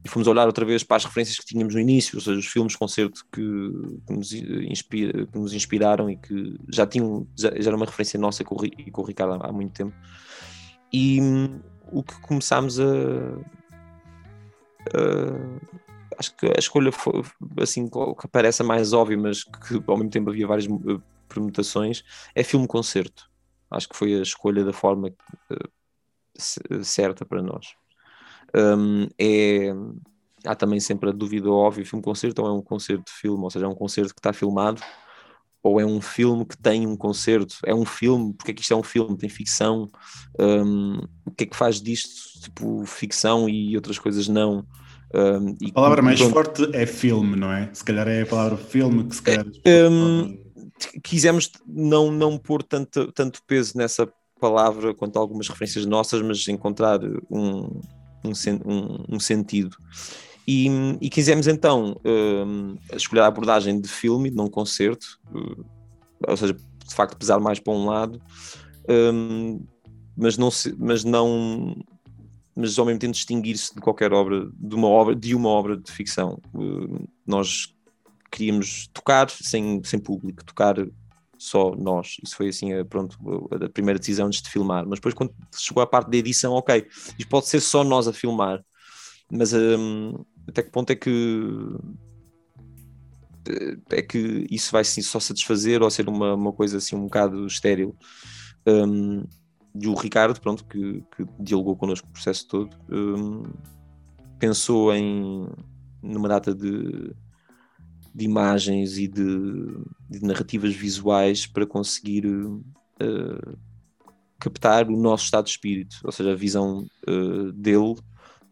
[0.04, 2.46] e, fomos olhar outra vez para as referências que tínhamos no início, ou seja, os
[2.46, 3.42] filmes concerto que,
[4.06, 8.20] que, nos, inspira, que nos inspiraram e que já tinham, já, já, era uma referência
[8.20, 9.94] nossa com o, com o Ricardo há, há muito tempo.
[10.92, 12.84] E hum, o que começámos a,
[14.94, 17.22] a, acho que a escolha foi
[17.60, 22.04] assim que parece a mais óbvia, mas que ao mesmo tempo havia várias eh, permutações,
[22.34, 23.30] é filme-concerto.
[23.70, 27.74] Acho que foi a escolha da forma uh, certa para nós.
[28.54, 29.72] Um, é,
[30.44, 33.64] há também sempre a dúvida óbvia, filme-concerto ou é um concerto de filme, ou seja,
[33.64, 34.82] é um concerto que está filmado
[35.62, 38.74] ou é um filme que tem um concerto, é um filme, porque é que isto
[38.74, 39.88] é um filme, tem ficção,
[40.38, 44.66] um, o que é que faz disto, tipo, ficção e outras coisas não.
[45.14, 47.70] Um, a palavra mais forte é filme, não é?
[47.72, 49.46] Se calhar é a palavra filme que se calhar...
[49.66, 50.42] Um,
[51.02, 56.98] quisemos não, não pôr tanto, tanto peso nessa palavra quanto algumas referências nossas, mas encontrar
[57.30, 57.80] um,
[58.24, 58.32] um,
[58.66, 59.76] um, um sentido.
[60.46, 60.68] E,
[61.00, 65.64] e quisemos então uh, escolher a abordagem de filme, não concerto, uh,
[66.26, 68.20] ou seja, de facto pesar mais para um lado,
[68.88, 69.64] um,
[70.16, 71.76] mas não se, mas não
[72.54, 75.90] mas ao mesmo tempo distinguir-se de qualquer obra, de uma obra, de uma obra de
[75.90, 76.38] ficção.
[76.52, 77.74] Uh, nós
[78.30, 80.76] queríamos tocar sem, sem público, tocar
[81.38, 82.16] só nós.
[82.22, 83.18] Isso foi assim, a, pronto,
[83.52, 84.86] a primeira decisão antes de filmar.
[84.86, 86.86] Mas depois, quando chegou a parte da edição, ok,
[87.18, 88.62] isto pode ser só nós a filmar,
[89.30, 90.14] mas um,
[90.46, 91.10] até que ponto é que
[93.90, 97.46] é que isso vai sim, só satisfazer ou ser uma, uma coisa assim um bocado
[97.46, 97.96] estéril?
[98.66, 99.24] Um,
[99.74, 103.42] e o Ricardo pronto que, que dialogou connosco o processo todo um,
[104.38, 105.48] pensou em
[106.02, 107.14] numa data de,
[108.14, 109.24] de imagens e de,
[110.10, 113.58] de narrativas visuais para conseguir uh,
[114.38, 117.96] captar o nosso estado de espírito ou seja a visão uh, dele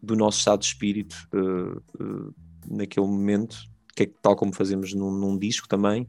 [0.01, 2.35] do nosso estado de espírito uh, uh,
[2.69, 3.57] naquele momento,
[3.95, 6.07] que é tal como fazemos num, num disco também,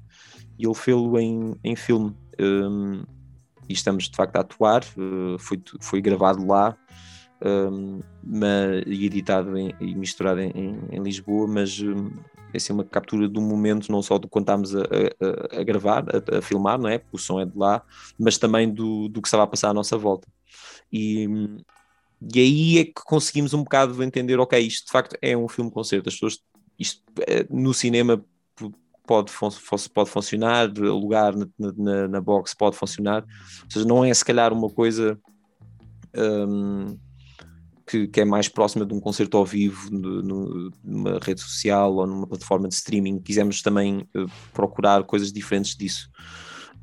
[0.59, 2.15] e ele fê-lo em, em filme.
[2.41, 3.03] Um,
[3.69, 6.77] e estamos de facto a atuar, uh, foi, foi gravado lá.
[7.45, 12.11] um, mas, e editado em, e misturado em, em Lisboa, mas um,
[12.55, 16.39] é uma captura do momento, não só do quando estávamos a, a, a gravar, a,
[16.39, 16.99] a, filmar, não é?
[16.99, 17.83] Porque o som é de lá,
[18.19, 20.29] mas também do, do que estava a passar à nossa volta.
[20.93, 21.27] E,
[22.35, 26.09] e aí é que conseguimos um bocado entender, ok, isto de facto é um filme-concerto,
[26.09, 26.39] as pessoas,
[26.79, 28.25] isto é, no cinema
[29.07, 29.33] pode,
[29.93, 33.25] pode funcionar, alugar na, na, na, box pode funcionar,
[33.65, 35.19] ou seja, não é se calhar uma coisa
[36.17, 36.97] um,
[37.87, 42.07] que, que, é mais próxima de um concerto ao vivo no, numa rede social ou
[42.07, 46.09] numa plataforma de streaming, quisemos também uh, procurar coisas diferentes disso.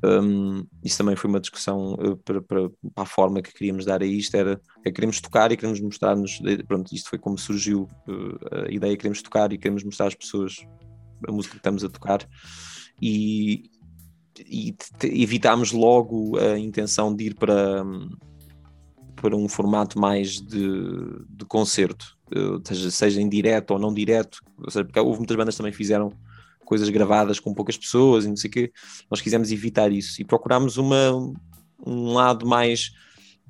[0.02, 4.02] Um, isso também foi uma discussão uh, para, para, para, a forma que queríamos dar
[4.02, 8.66] a isto, era é, queremos tocar e queremos mostrar-nos, pronto, isto foi como surgiu uh,
[8.66, 10.56] a ideia, queremos tocar e queremos mostrar às pessoas
[11.28, 12.26] a música que estamos a tocar
[13.00, 13.70] e,
[14.46, 17.84] e evitámos logo a intenção de ir para,
[19.16, 20.66] para um formato mais de,
[21.28, 22.16] de concerto,
[22.66, 25.74] seja, seja em direto ou não direto, ou seja, porque houve muitas bandas que também
[25.74, 26.10] fizeram
[26.70, 28.72] coisas gravadas com poucas pessoas e não sei o quê,
[29.10, 31.10] nós quisemos evitar isso e procurámos uma,
[31.84, 32.92] um lado mais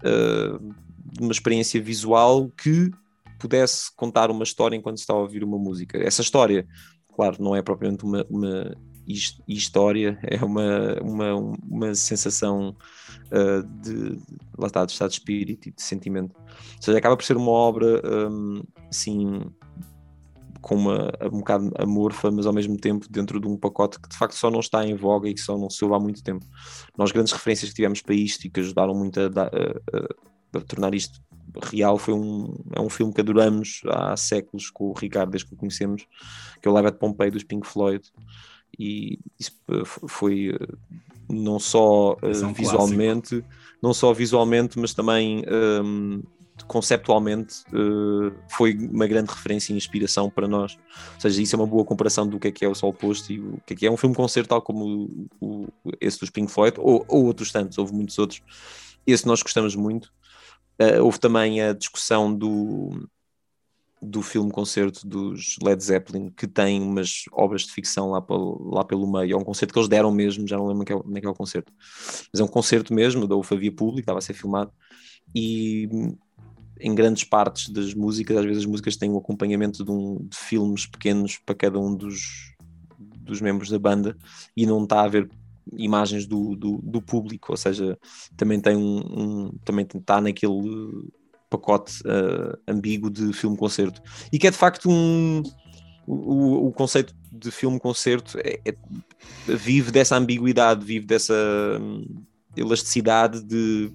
[0.02, 0.74] uh,
[1.20, 2.90] uma experiência visual que
[3.38, 5.98] pudesse contar uma história enquanto se está a ouvir uma música.
[5.98, 6.66] Essa história,
[7.14, 8.74] claro, não é propriamente uma, uma
[9.46, 12.74] história, é uma, uma, uma sensação
[13.26, 14.18] uh, de,
[14.56, 16.34] lá está, de estado de espírito e de sentimento.
[16.38, 18.00] Ou seja, acaba por ser uma obra
[18.30, 19.42] um, assim
[20.60, 24.16] com uma um bocado amorfa, mas ao mesmo tempo dentro de um pacote que de
[24.16, 26.44] facto só não está em voga e que só não se ouve há muito tempo.
[26.96, 30.60] Nós grandes referências que tivemos para isto e que ajudaram muito a, a, a, a
[30.62, 31.20] tornar isto
[31.62, 35.54] real foi um, é um filme que adoramos há séculos com o Ricardo desde que
[35.54, 36.06] o conhecemos,
[36.60, 38.02] que é o Live at Pompeii dos Pink Floyd
[38.78, 40.74] e isso eh, foi eh,
[41.28, 43.48] não só uh, visualmente, clássico.
[43.82, 46.22] não só visualmente, mas também um,
[46.66, 50.78] conceptualmente uh, foi uma grande referência e inspiração para nós.
[51.14, 53.32] Ou seja, isso é uma boa comparação do que é que é o Sol Posto
[53.32, 56.30] e o que é que é um filme concerto, tal como o, o, esse dos
[56.30, 58.42] Pink Floyd, ou, ou, outros tantos, houve muitos outros.
[59.06, 60.12] Esse nós gostamos muito.
[60.80, 63.08] Uh, houve também a discussão do,
[64.02, 68.84] do filme concerto dos Led Zeppelin, que tem umas obras de ficção lá, pelo, lá
[68.84, 69.34] pelo meio.
[69.34, 71.34] É um concerto que eles deram mesmo, já não lembro como é, que é o
[71.34, 71.72] concerto.
[72.32, 74.72] Mas é um concerto mesmo, da UFA Via Pública, estava a ser filmado.
[75.34, 75.88] E
[76.80, 80.36] em grandes partes das músicas, às vezes as músicas têm um acompanhamento de, um, de
[80.36, 82.54] filmes pequenos para cada um dos,
[82.98, 84.16] dos membros da banda
[84.56, 85.28] e não está a haver
[85.76, 87.98] imagens do, do, do público, ou seja,
[88.36, 91.08] também tem um, um também está naquele
[91.48, 94.00] pacote uh, ambíguo de filme-concerto
[94.32, 95.42] e que é de facto um
[96.06, 98.74] o, o conceito de filme-concerto é, é,
[99.46, 101.34] vive dessa ambiguidade, vive dessa
[101.80, 102.24] hum,
[102.56, 103.92] elasticidade de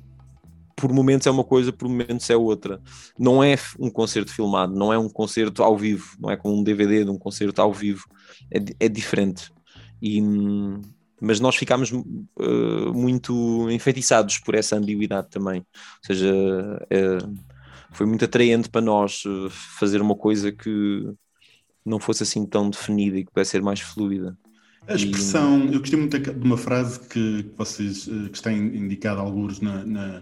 [0.75, 2.81] por momentos é uma coisa, por momentos é outra.
[3.17, 6.63] Não é um concerto filmado, não é um concerto ao vivo, não é como um
[6.63, 8.05] DVD de um concerto ao vivo,
[8.51, 9.51] é, é diferente.
[10.01, 10.21] E,
[11.21, 15.59] mas nós ficámos uh, muito enfeitiçados por essa ambiguidade também.
[15.59, 16.33] Ou seja,
[16.89, 17.17] é,
[17.91, 19.49] foi muito atraente para nós eh,
[19.79, 21.09] fazer uma coisa que
[21.85, 24.37] não fosse assim tão definida e que pudesse ser mais fluida.
[24.85, 29.85] A expressão, eu gostei muito de uma frase que vocês que está indicada alguns na,
[29.85, 30.21] na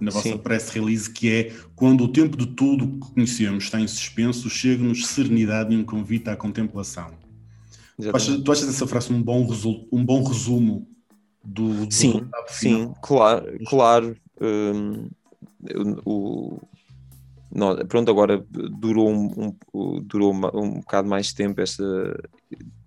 [0.00, 0.38] na vossa Sim.
[0.38, 5.06] press release, que é quando o tempo de tudo que conhecemos está em suspenso, chega-nos
[5.06, 7.10] serenidade e um convite à contemplação.
[7.96, 9.46] Tu achas, tu achas, essa frase um bom,
[9.92, 10.88] um bom resumo
[11.44, 14.16] do, do Sim, sim, claro, claro.
[14.40, 15.08] Um,
[16.04, 16.58] o,
[17.54, 21.84] não, pronto, agora durou um, um durou uma, um bocado mais tempo esta,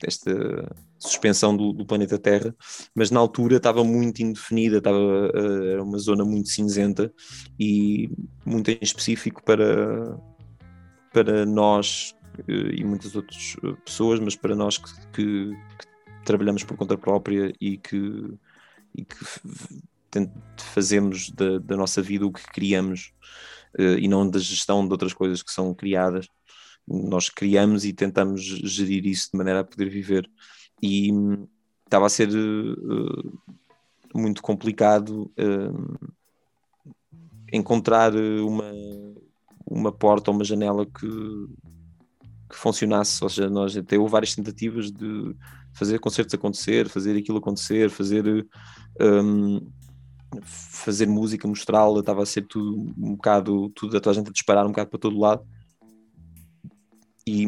[0.03, 2.55] esta suspensão do, do, planeta Terra,
[2.93, 7.13] mas na altura estava muito indefinida, estava uh, uma zona muito cinzenta
[7.59, 8.09] e
[8.45, 10.17] muito em específico para,
[11.13, 16.75] para nós uh, e muitas outras pessoas, mas para nós que, que, que trabalhamos por
[16.75, 18.33] conta própria e que,
[18.95, 19.17] e que
[20.73, 23.13] fazemos da, da nossa vida o que criamos
[23.79, 26.27] uh, e não da gestão de outras coisas que são criadas.
[26.87, 30.29] Nós criamos e tentamos gerir isso de maneira a poder viver.
[30.81, 31.47] E hum,
[31.85, 33.39] estava a ser uh,
[34.13, 36.09] muito complicado uh,
[37.51, 38.71] encontrar uma,
[39.65, 41.07] uma porta ou uma janela que,
[42.49, 43.23] que funcionasse.
[43.23, 45.35] Ou seja, nós até houve várias tentativas de
[45.73, 48.47] fazer concertos acontecer, fazer aquilo acontecer, fazer
[48.99, 49.61] um,
[50.41, 54.33] fazer música, mostrá-la, estava a ser tudo um bocado, tudo a toda a gente a
[54.33, 55.45] disparar um bocado para todo lado.
[57.25, 57.45] E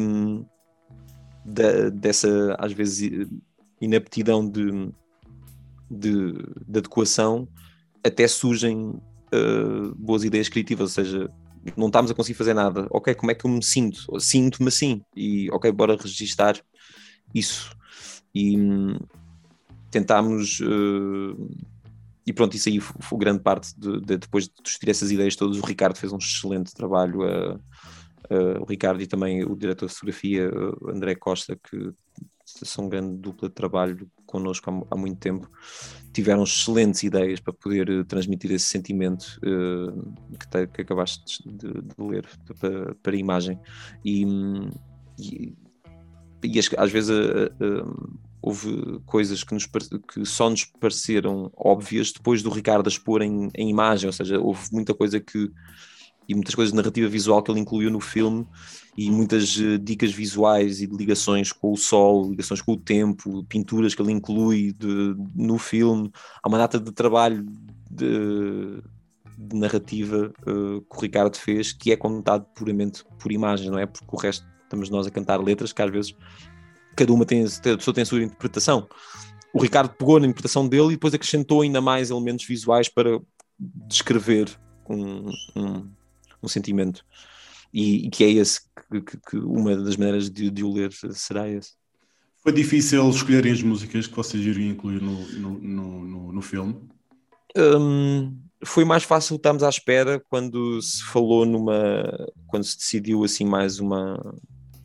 [1.50, 3.28] da, dessa, às vezes,
[3.80, 4.92] inaptidão de,
[5.90, 6.32] de,
[6.66, 7.48] de adequação,
[8.04, 11.30] até surgem uh, boas ideias criativas, ou seja,
[11.76, 12.86] não estamos a conseguir fazer nada.
[12.90, 14.18] Ok, como é que eu me sinto?
[14.18, 15.02] Sinto-me assim.
[15.14, 16.58] E ok, bora registar
[17.34, 17.76] isso.
[18.34, 18.98] E hum,
[19.90, 20.60] tentámos.
[20.60, 21.50] Uh,
[22.26, 25.36] e pronto, isso aí foi, foi grande parte de, de, depois de discutir essas ideias
[25.36, 25.58] todas.
[25.58, 27.20] O Ricardo fez um excelente trabalho.
[27.20, 27.60] Uh, uh,
[28.60, 30.50] o Ricardo e também o diretor de fotografia,
[30.88, 31.92] André Costa, que
[32.64, 35.50] são grande dupla de trabalho connosco há, há, muito tempo,
[36.12, 41.72] tiveram excelentes ideias para poder uh, transmitir esse sentimento uh, que, te, que, acabaste de,
[41.72, 42.26] de ler
[43.02, 43.58] para, a imagem.
[44.04, 44.24] E,
[45.18, 45.54] e,
[46.42, 52.50] e às vezes uh, houve coisas que, nos, que, só nos pareceram óbvias depois do
[52.50, 55.50] Ricardo a expor em, em imagem, ou seja, houve muita coisa que
[56.30, 58.46] e muitas coisas de narrativa visual que ele incluiu no filme
[58.96, 63.44] e muitas uh, dicas visuais e de ligações com o sol, ligações com o tempo,
[63.48, 66.08] pinturas que ele inclui de, no filme.
[66.40, 67.44] Há uma data de trabalho
[67.90, 68.80] de,
[69.36, 73.86] de narrativa uh, que o Ricardo fez que é contado puramente por imagens, não é?
[73.86, 76.14] Porque o resto estamos nós a cantar letras que às vezes
[76.94, 78.86] cada uma tem, a pessoa tem a sua interpretação.
[79.52, 83.20] O Ricardo pegou na interpretação dele e depois acrescentou ainda mais elementos visuais para
[83.58, 84.48] descrever
[84.88, 85.28] um
[86.42, 87.04] um sentimento.
[87.72, 88.60] E, e que é esse
[88.90, 91.74] que, que, que, uma das maneiras de, de o ler será esse.
[92.42, 96.74] Foi difícil escolherem as músicas que vocês iriam incluir no, no, no, no, no filme?
[97.56, 102.02] Um, foi mais fácil estarmos à espera quando se falou numa.
[102.46, 104.18] quando se decidiu assim mais uma,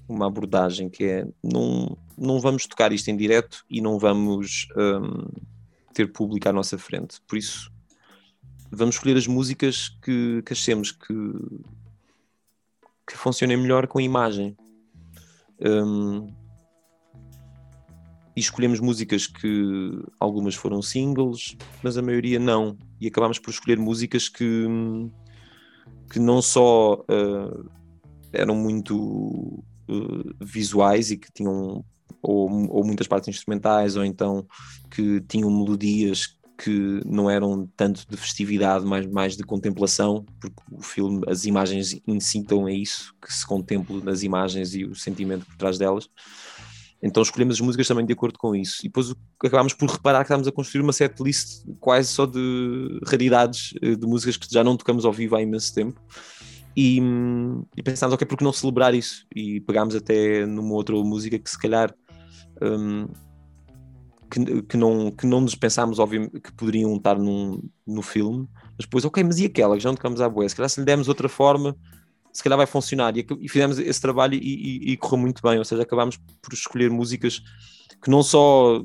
[0.07, 5.27] uma abordagem que é não, não vamos tocar isto em direto e não vamos um,
[5.93, 7.21] ter público à nossa frente.
[7.27, 7.71] Por isso
[8.75, 11.13] vamos escolher as músicas que, que achemos que,
[13.07, 14.55] que funcionem melhor com a imagem.
[15.59, 16.27] Um,
[18.35, 22.77] e escolhemos músicas que algumas foram singles, mas a maioria não.
[22.99, 24.67] E acabámos por escolher músicas que,
[26.11, 27.69] que não só uh,
[28.33, 31.85] eram muito uh, visuais e que tinham
[32.21, 34.45] ou, ou, muitas partes instrumentais, ou então
[34.89, 40.81] que tinham melodias que não eram tanto de festividade, mais, mais de contemplação, porque o
[40.81, 45.55] filme, as imagens incitam a isso, que se contemple nas imagens e o sentimento por
[45.57, 46.09] trás delas.
[47.01, 48.79] Então escolhemos as músicas também de acordo com isso.
[48.81, 53.73] E depois acabámos por reparar que estávamos a construir uma setlist quase só de raridades,
[53.81, 56.01] eh, de músicas que já não tocamos ao vivo há imenso tempo.
[56.75, 56.99] E,
[57.77, 59.25] e pensámos, ok, por que não celebrar isso?
[59.33, 61.93] E pegámos até numa outra música que se calhar
[62.61, 63.07] um,
[64.29, 65.97] que, que, não, que não nos pensámos,
[66.43, 68.47] que poderiam estar num, no filme,
[68.77, 70.49] mas depois, ok, mas e aquela que já não tocamos à boia?
[70.49, 71.75] Se calhar se lhe demos outra forma,
[72.31, 73.15] se calhar vai funcionar.
[73.17, 76.53] E, e fizemos esse trabalho e, e, e, correu muito bem, ou seja, acabámos por
[76.53, 77.41] escolher músicas
[78.01, 78.81] que não só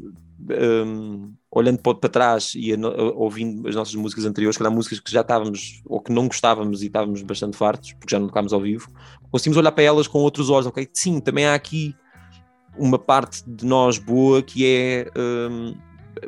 [0.48, 5.00] um, olhando para, trás e a, a, ouvindo as nossas músicas anteriores, que eram músicas
[5.00, 8.52] que já estávamos ou que não gostávamos e estávamos bastante fartos, porque já não tocámos
[8.52, 8.90] ao vivo,
[9.30, 11.94] conseguimos olhar para elas com outros olhos, ok, sim, também há aqui
[12.76, 15.74] uma parte de nós boa que é um,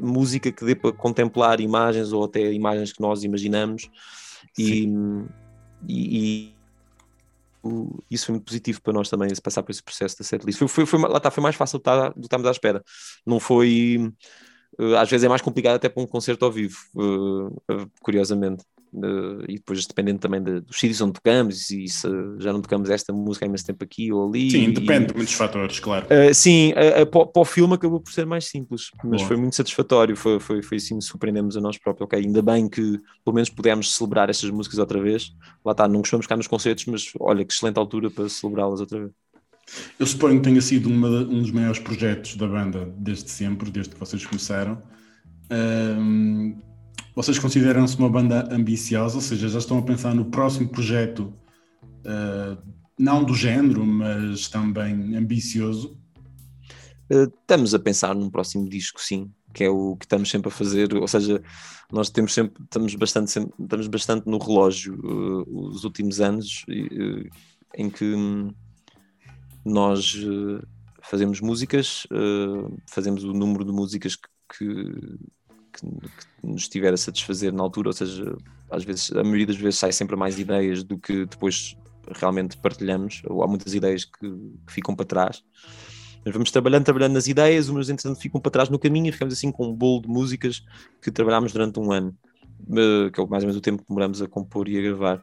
[0.01, 3.90] música que dê para contemplar imagens ou até imagens que nós imaginamos
[4.59, 4.86] e,
[5.88, 6.55] e, e,
[8.11, 10.59] isso foi muito positivo para nós também, passar por esse processo da setlist.
[10.59, 11.82] Foi, foi, foi, lá está, foi mais fácil do
[12.14, 12.82] que estávamos à espera.
[13.24, 14.12] Não foi.
[14.78, 16.76] Eh, às vezes é mais complicado até para um concerto ao vivo,
[17.70, 18.64] eh, curiosamente.
[18.95, 22.07] Uh, e depois dependendo também de, dos sítios onde tocamos e se
[22.38, 24.51] já não tocamos esta música há imenso tempo aqui ou ali.
[24.51, 26.07] Sim, depende de muitos fatores, claro.
[26.07, 30.14] Uh, sim, uh, para, o filme acabou por ser mais simples, mas foi muito satisfatório,
[30.14, 33.95] foi, foi, foi assim, surpreendemos a nós próprios, ok, ainda bem que pelo menos pudemos
[33.95, 35.32] celebrar estas músicas outra vez,
[35.64, 39.01] lá está, não gostamos cá nos concertos, mas olha que excelente altura para celebrá-las outra
[39.01, 39.12] vez.
[39.99, 43.95] Eu suponho que tenha sido uma, um dos maiores projetos da banda desde sempre, desde
[43.95, 44.82] que vocês começaram.
[45.51, 46.71] Um
[47.14, 51.32] vocês consideram-se uma banda ambiciosa, ou seja, já estão a pensar no próximo projeto,
[52.07, 52.57] uh,
[52.99, 55.99] não do género, mas também ambicioso?
[57.11, 60.51] Uh, estamos a pensar num próximo disco, sim, que é o que estamos sempre a
[60.51, 61.43] fazer, ou seja,
[61.93, 66.64] nós temos sempre, estamos bastante, sempre, estamos bastante no relógio uh, os últimos anos
[67.74, 68.14] em que
[69.64, 70.16] nós
[71.03, 72.07] fazemos músicas,
[72.86, 74.66] fazemos o número de músicas que
[75.72, 78.36] que, que, nos estiver a satisfazer na altura, ou seja,
[78.70, 81.76] às vezes, a maioria das vezes sai sempre mais ideias do que depois
[82.10, 84.28] realmente partilhamos, ou há muitas ideias que,
[84.66, 85.42] que ficam para trás.
[86.24, 89.34] Mas vamos trabalhando, trabalhando nas ideias, umas entretanto ficam para trás no caminho e ficamos
[89.34, 90.62] assim com um bolo de músicas
[91.00, 92.16] que trabalhámos durante um ano,
[93.12, 95.22] que é mais ou menos o tempo que demoramos a compor e a gravar.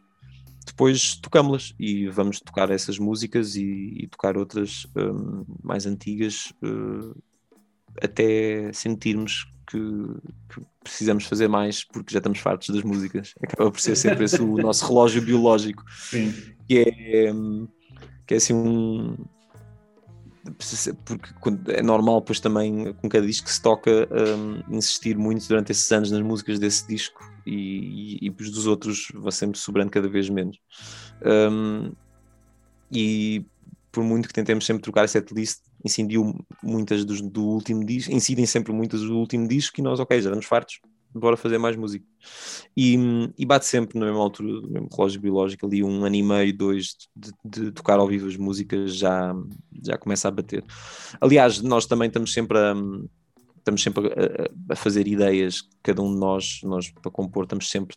[0.66, 7.16] Depois tocamos-las e vamos tocar essas músicas e, e tocar outras um, mais antigas uh,
[8.02, 9.78] até sentirmos que,
[10.50, 13.34] que, precisamos fazer mais porque já estamos fartos das músicas.
[13.42, 15.84] Acaba por ser sempre esse o nosso relógio biológico.
[15.90, 16.34] Sim.
[16.68, 17.32] Que é,
[18.26, 19.16] que é assim um.
[21.06, 25.72] Porque é normal, pois também, com cada disco que se toca, um, insistir muito durante
[25.72, 30.10] esses anos nas músicas desse disco e, e, e dos outros vai sempre sobrando cada
[30.10, 30.58] vez menos.
[31.24, 31.92] Um,
[32.92, 33.46] e
[33.92, 38.46] por muito que tentemos sempre trocar a setlist, incidiu muitas dos, do último disco, incidem
[38.46, 40.80] sempre muitas do último disco e nós, ok, já estamos fartos,
[41.14, 42.06] bora fazer mais música.
[42.76, 42.98] E,
[43.38, 46.56] e bate sempre na mesma altura, no mesmo relógio biológico, ali um ano e meio,
[46.56, 49.34] dois, de, de, tocar ao vivo as músicas já,
[49.84, 50.64] já começa a bater.
[51.20, 52.74] Aliás, nós também estamos sempre a.
[53.58, 57.96] Estamos sempre a, a fazer ideias, cada um de nós, nós para compor, estamos sempre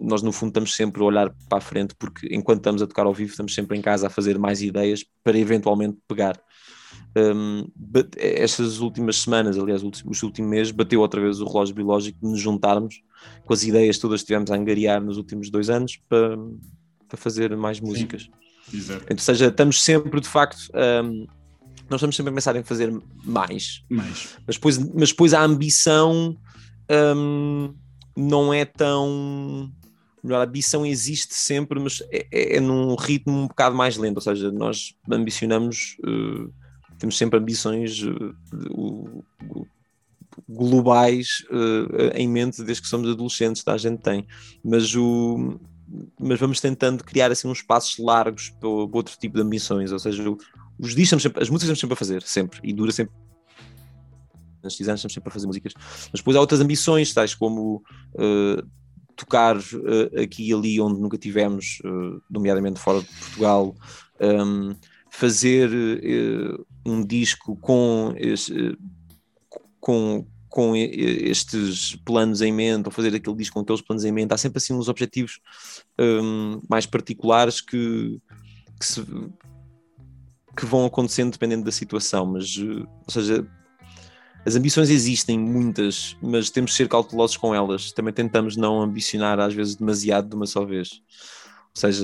[0.00, 3.06] nós no fundo estamos sempre a olhar para a frente porque enquanto estamos a tocar
[3.06, 6.40] ao vivo estamos sempre em casa a fazer mais ideias para eventualmente pegar.
[7.18, 7.66] Um,
[8.16, 12.40] estas últimas semanas, aliás, os últimos meses, bateu outra vez o relógio biológico de nos
[12.40, 13.02] juntarmos
[13.44, 16.36] com as ideias todas que tivemos a angariar nos últimos dois anos para,
[17.08, 18.28] para fazer mais músicas.
[19.10, 20.70] Ou seja, estamos sempre de facto.
[20.74, 21.26] Um,
[21.88, 22.92] nós estamos sempre a pensar em fazer
[23.24, 23.82] mais.
[23.88, 24.36] Mais.
[24.46, 26.36] Mas depois, mas depois a ambição
[27.16, 27.74] um,
[28.16, 29.72] não é tão
[30.22, 34.16] melhor, a ambição existe sempre, mas é, é, é, num ritmo um bocado mais lento,
[34.16, 36.52] ou seja, nós ambicionamos, uh,
[36.98, 38.34] temos sempre ambições uh,
[38.70, 39.24] uh,
[40.48, 41.44] globais
[42.14, 43.72] em mente desde que somos adolescentes, tá?
[43.72, 44.26] a gente tem,
[44.64, 45.58] mas o
[46.20, 49.98] mas vamos tentando criar assim uns passos largos para, para outro tipo de ambições, ou
[49.98, 50.22] seja,
[50.78, 53.14] os discos sempre, as músicas estamos sempre a fazer, sempre, e dura sempre.
[54.62, 57.82] Anos estamos sempre a fazer músicas, mas depois há outras ambições, tais como
[58.14, 58.66] uh,
[59.16, 63.74] tocar uh, aqui e ali onde nunca tivemos, uh, nomeadamente fora de Portugal,
[64.20, 64.74] um,
[65.10, 68.14] fazer uh, um disco com,
[69.80, 74.32] com, com estes planos em mente, ou fazer aquele disco com aqueles planos em mente,
[74.32, 75.40] há sempre assim uns objetivos
[75.98, 78.20] um, mais particulares que,
[78.78, 79.04] que, se,
[80.56, 83.46] que vão acontecendo dependendo da situação, mas, ou seja,
[84.48, 87.92] as ambições existem, muitas, mas temos de ser cautelosos com elas.
[87.92, 91.02] Também tentamos não ambicionar, às vezes, demasiado de uma só vez.
[91.74, 92.02] Ou seja,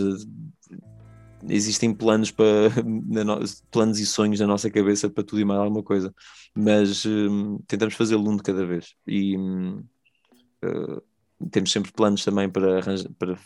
[1.49, 2.71] existem planos para
[3.71, 6.15] planos e sonhos na nossa cabeça para tudo e mais alguma coisa,
[6.55, 8.95] mas hum, tentamos fazê-lo um de cada vez.
[9.07, 9.85] E hum,
[10.65, 11.03] uh,
[11.51, 12.81] temos sempre planos também para,
[13.19, 13.39] para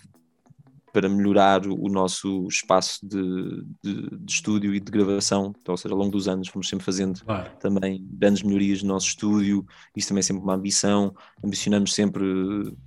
[0.98, 5.94] para melhorar o nosso espaço de, de, de, estúdio e de gravação, então, ou seja,
[5.94, 7.48] ao longo dos anos fomos sempre fazendo claro.
[7.60, 12.24] também grandes melhorias no nosso estúdio, isso também é sempre uma ambição, ambicionamos sempre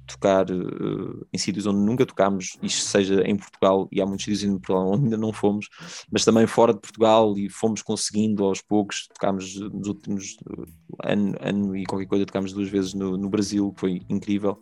[0.05, 4.43] tocar uh, em sítios onde nunca tocámos, isto seja em Portugal, e há muitos sítios
[4.43, 5.70] em Portugal onde ainda não fomos,
[6.12, 10.66] mas também fora de Portugal e fomos conseguindo aos poucos, tocámos nos últimos uh,
[11.01, 14.62] ano, ano e qualquer coisa, tocámos duas vezes no, no Brasil, que foi incrível.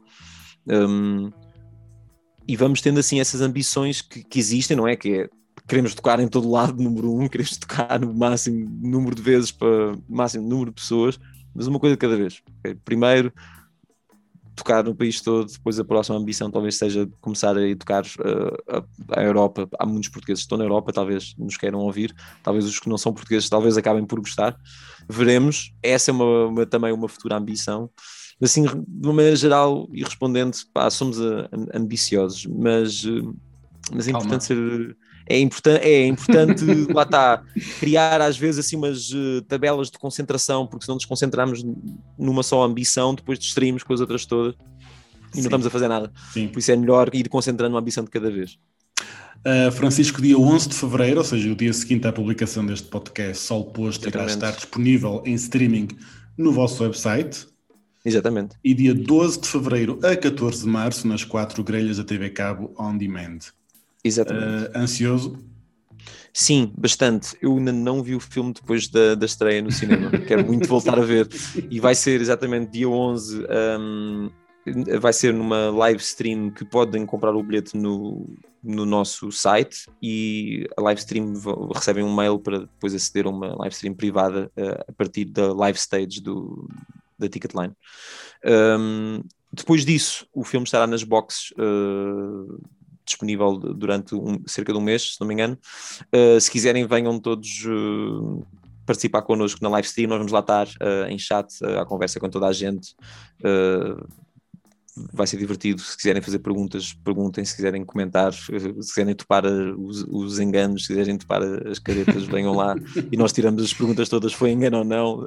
[0.68, 1.32] Um,
[2.50, 4.96] e vamos tendo assim essas ambições que, que, existem, não é?
[4.96, 5.30] Que é
[5.68, 9.96] queremos tocar em todo lado, número um, queremos tocar no máximo número de vezes para
[10.10, 11.20] máximo número de pessoas,
[11.54, 12.42] mas uma coisa de cada vez.
[12.58, 12.74] Okay?
[12.84, 13.32] Primeiro,
[14.56, 18.82] tocar no país todo, depois a próxima ambição talvez seja começar a tocar uh,
[19.14, 19.70] a, a, Europa.
[19.78, 22.98] Há muitos portugueses que estão na Europa, talvez nos queiram ouvir, talvez os que não
[22.98, 24.58] são portugueses talvez acabem por gostar.
[25.08, 25.72] Veremos.
[25.84, 27.92] Essa é uma, uma também uma futura ambição
[28.42, 33.34] assim, de uma maneira geral e respondendo, pá, somos a, ambiciosos, mas, eh,
[33.92, 34.98] mas é importante ser.
[35.32, 37.44] É importante, é importante lá está,
[37.80, 41.64] criar às vezes assim umas uh, tabelas de concentração, porque se não nos concentrarmos
[42.18, 45.42] numa só ambição, depois distraímos com as outras todas e Sim.
[45.42, 46.12] não estamos a fazer nada.
[46.34, 46.48] Sim.
[46.48, 48.58] Por isso é melhor ir concentrando uma ambição de cada vez.
[49.46, 53.44] Uh, Francisco, dia 11 de fevereiro, ou seja, o dia seguinte à publicação deste podcast,
[53.44, 55.90] Sol Posto irá estar disponível em streaming
[56.38, 57.48] no vosso website.
[58.04, 58.56] Exatamente.
[58.64, 62.74] E dia 12 de fevereiro a 14 de março, nas quatro grelhas da TV Cabo
[62.78, 63.40] On Demand.
[64.04, 64.72] Exatamente.
[64.72, 65.50] Uh, ansioso?
[66.32, 67.36] Sim, bastante.
[67.42, 70.12] Eu ainda não vi o filme depois da, da estreia no cinema.
[70.28, 71.28] Quero muito voltar a ver.
[71.70, 73.46] E vai ser exatamente dia 11.
[73.76, 74.30] Um,
[75.00, 78.28] vai ser numa live stream que podem comprar o bilhete no,
[78.64, 81.34] no nosso site e a live stream
[81.74, 85.54] recebem um mail para depois aceder a uma live stream privada uh, a partir da
[85.54, 86.70] live stage do,
[87.20, 87.74] da Ticketline.
[88.46, 92.62] Um, depois disso, o filme estará nas boxes uh,
[93.06, 95.58] disponível durante um, cerca de um mês, se não me engano.
[96.16, 98.46] Uh, se quiserem, venham todos uh,
[98.86, 100.08] participar connosco na live stream.
[100.08, 100.68] Nós vamos lá estar
[101.10, 101.48] em chat,
[101.80, 102.96] à conversa com toda a gente
[105.14, 105.82] vai ser divertido.
[105.82, 107.44] Se quiserem fazer perguntas, perguntem.
[107.46, 112.54] Se quiserem comentar, se quiserem topar os, os enganos, se quiserem topar as caretas, venham
[112.54, 112.76] lá
[113.12, 115.26] e nós tiramos as perguntas todas: foi engano ou não?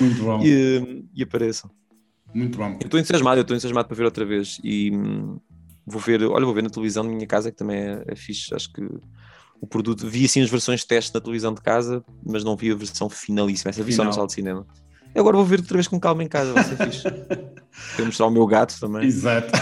[0.00, 0.40] Muito bom.
[0.44, 1.70] e, e apareçam.
[2.32, 2.76] Muito bom.
[2.80, 5.38] Eu estou entusiasmado, eu estou entusiasmado para ver outra vez e hum,
[5.84, 8.54] vou ver, olha, vou ver na televisão da minha casa que também é, é fixe,
[8.54, 8.82] acho que
[9.60, 12.70] o produto, vi assim as versões de teste na televisão de casa, mas não vi
[12.70, 14.14] a versão finalíssima, essa vi só na Final.
[14.14, 14.66] sala de cinema.
[15.14, 17.02] Eu agora vou ver outra vez com calma em casa, vai ser fixe.
[17.96, 19.04] Quero mostrar o meu gato também.
[19.06, 19.52] Exato.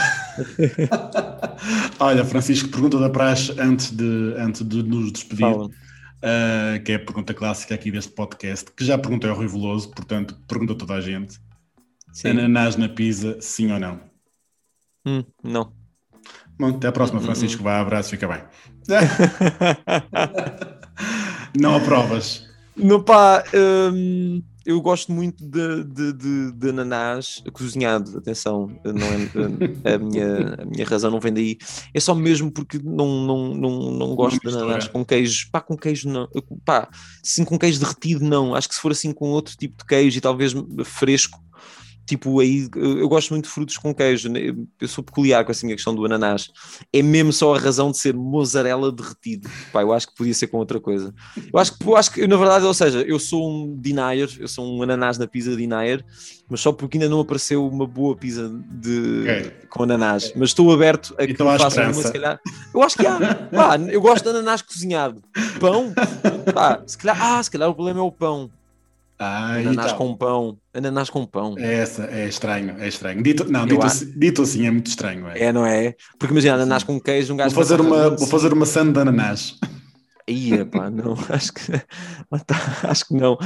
[1.99, 5.67] Olha, Francisco, pergunta da praxe antes de, antes de nos despedir, Fala.
[5.67, 9.91] uh, que é a pergunta clássica aqui deste podcast, que já perguntei ao Rui Veloso,
[9.91, 11.39] portanto, pergunta a toda a gente.
[12.13, 12.29] Sim.
[12.31, 14.01] Ananás na pizza, sim ou não?
[15.07, 15.73] Hum, não.
[16.59, 17.63] Bom, até à próxima, Francisco.
[17.63, 18.43] Vá, abraço, fica bem.
[21.59, 22.47] Não aprovas.
[22.77, 23.43] Não, pá,
[23.93, 30.63] hum, eu gosto muito de, de, de, de ananás cozinhado, atenção, não é, a, minha,
[30.63, 31.57] a minha razão não vem daí,
[31.95, 35.75] é só mesmo porque não, não, não, não gosto de ananás com queijo, pá, com
[35.75, 36.29] queijo não,
[36.67, 36.87] pá,
[37.23, 40.19] sim com queijo derretido não, acho que se for assim com outro tipo de queijo
[40.19, 40.53] e talvez
[40.85, 41.43] fresco,
[42.09, 44.41] tipo aí, eu gosto muito de frutos com queijo, né?
[44.81, 46.49] eu sou peculiar com assim a questão do ananás,
[46.91, 50.47] é mesmo só a razão de ser mozzarella derretido, pá, eu acho que podia ser
[50.47, 51.15] com outra coisa.
[51.53, 54.49] Eu acho que, eu acho que na verdade, ou seja, eu sou um denier, eu
[54.49, 56.03] sou um ananás na pizza denier,
[56.49, 59.53] mas só porque ainda não apareceu uma boa pizza de, Ok.
[59.69, 60.33] com ananás.
[60.35, 62.41] Mas estou aberto a que Então façam uma, se calhar.
[62.73, 63.19] Eu acho que há.
[63.55, 65.23] Pá, eu gosto de ananás cozinhado.
[65.61, 65.93] Pão,
[66.55, 68.51] pá, se calhar, ah, se calhar o problema é o pão.
[69.19, 69.99] Ah, Ananás então.
[69.99, 70.57] com pão.
[70.79, 71.55] Ananás com pão.
[71.59, 73.23] É essa, é estranho, é estranho.
[73.23, 75.27] Dito, não, dito, acho- assim, dito assim é muito estranho.
[75.29, 75.45] É.
[75.45, 75.95] É, não é?
[76.19, 77.55] Porque imagina, ananás com queijo, um gajo.
[77.55, 79.57] Vou fazer, uma, vou fazer uma sand de ananás.
[80.29, 81.73] Ia, pá, não, acho que,
[82.47, 83.39] tá, acho que não.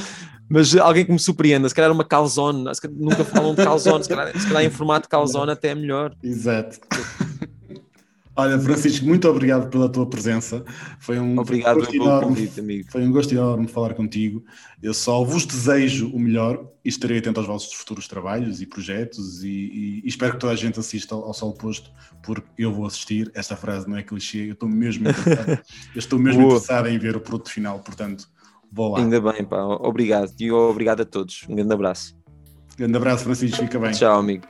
[0.48, 4.38] Mas alguém que me surpreenda, se calhar uma calzone, nunca falam de calzone, se calhar,
[4.38, 6.14] se calhar em formato calzone até é melhor.
[6.22, 6.78] Exato.
[8.34, 10.64] Olha, Francisco, muito obrigado pela tua presença.
[10.98, 12.28] Foi um Obrigado gosto enorme.
[12.28, 12.90] convite, amigo.
[12.90, 14.42] Foi um gosto enorme falar contigo.
[14.82, 19.44] Eu só vos desejo o melhor e estarei atento aos vossos futuros trabalhos e projetos
[19.44, 21.90] e, e- e espero que toda a gente assista ao, ao Sol Posto,
[22.22, 23.30] porque eu vou assistir.
[23.34, 25.48] Esta frase não é clichê, eu estou mesmo interessado,
[25.94, 28.26] eu estou mesmo interessado em ver o produto final, portanto,
[28.72, 29.00] vou lá.
[29.00, 30.32] Ainda bem, pá, obrigado.
[30.40, 31.44] E obrigado a todos.
[31.50, 32.16] Um grande abraço.
[32.78, 33.90] Grande abraço, Francisco, fica bem.
[33.92, 34.46] Tchau, amigo.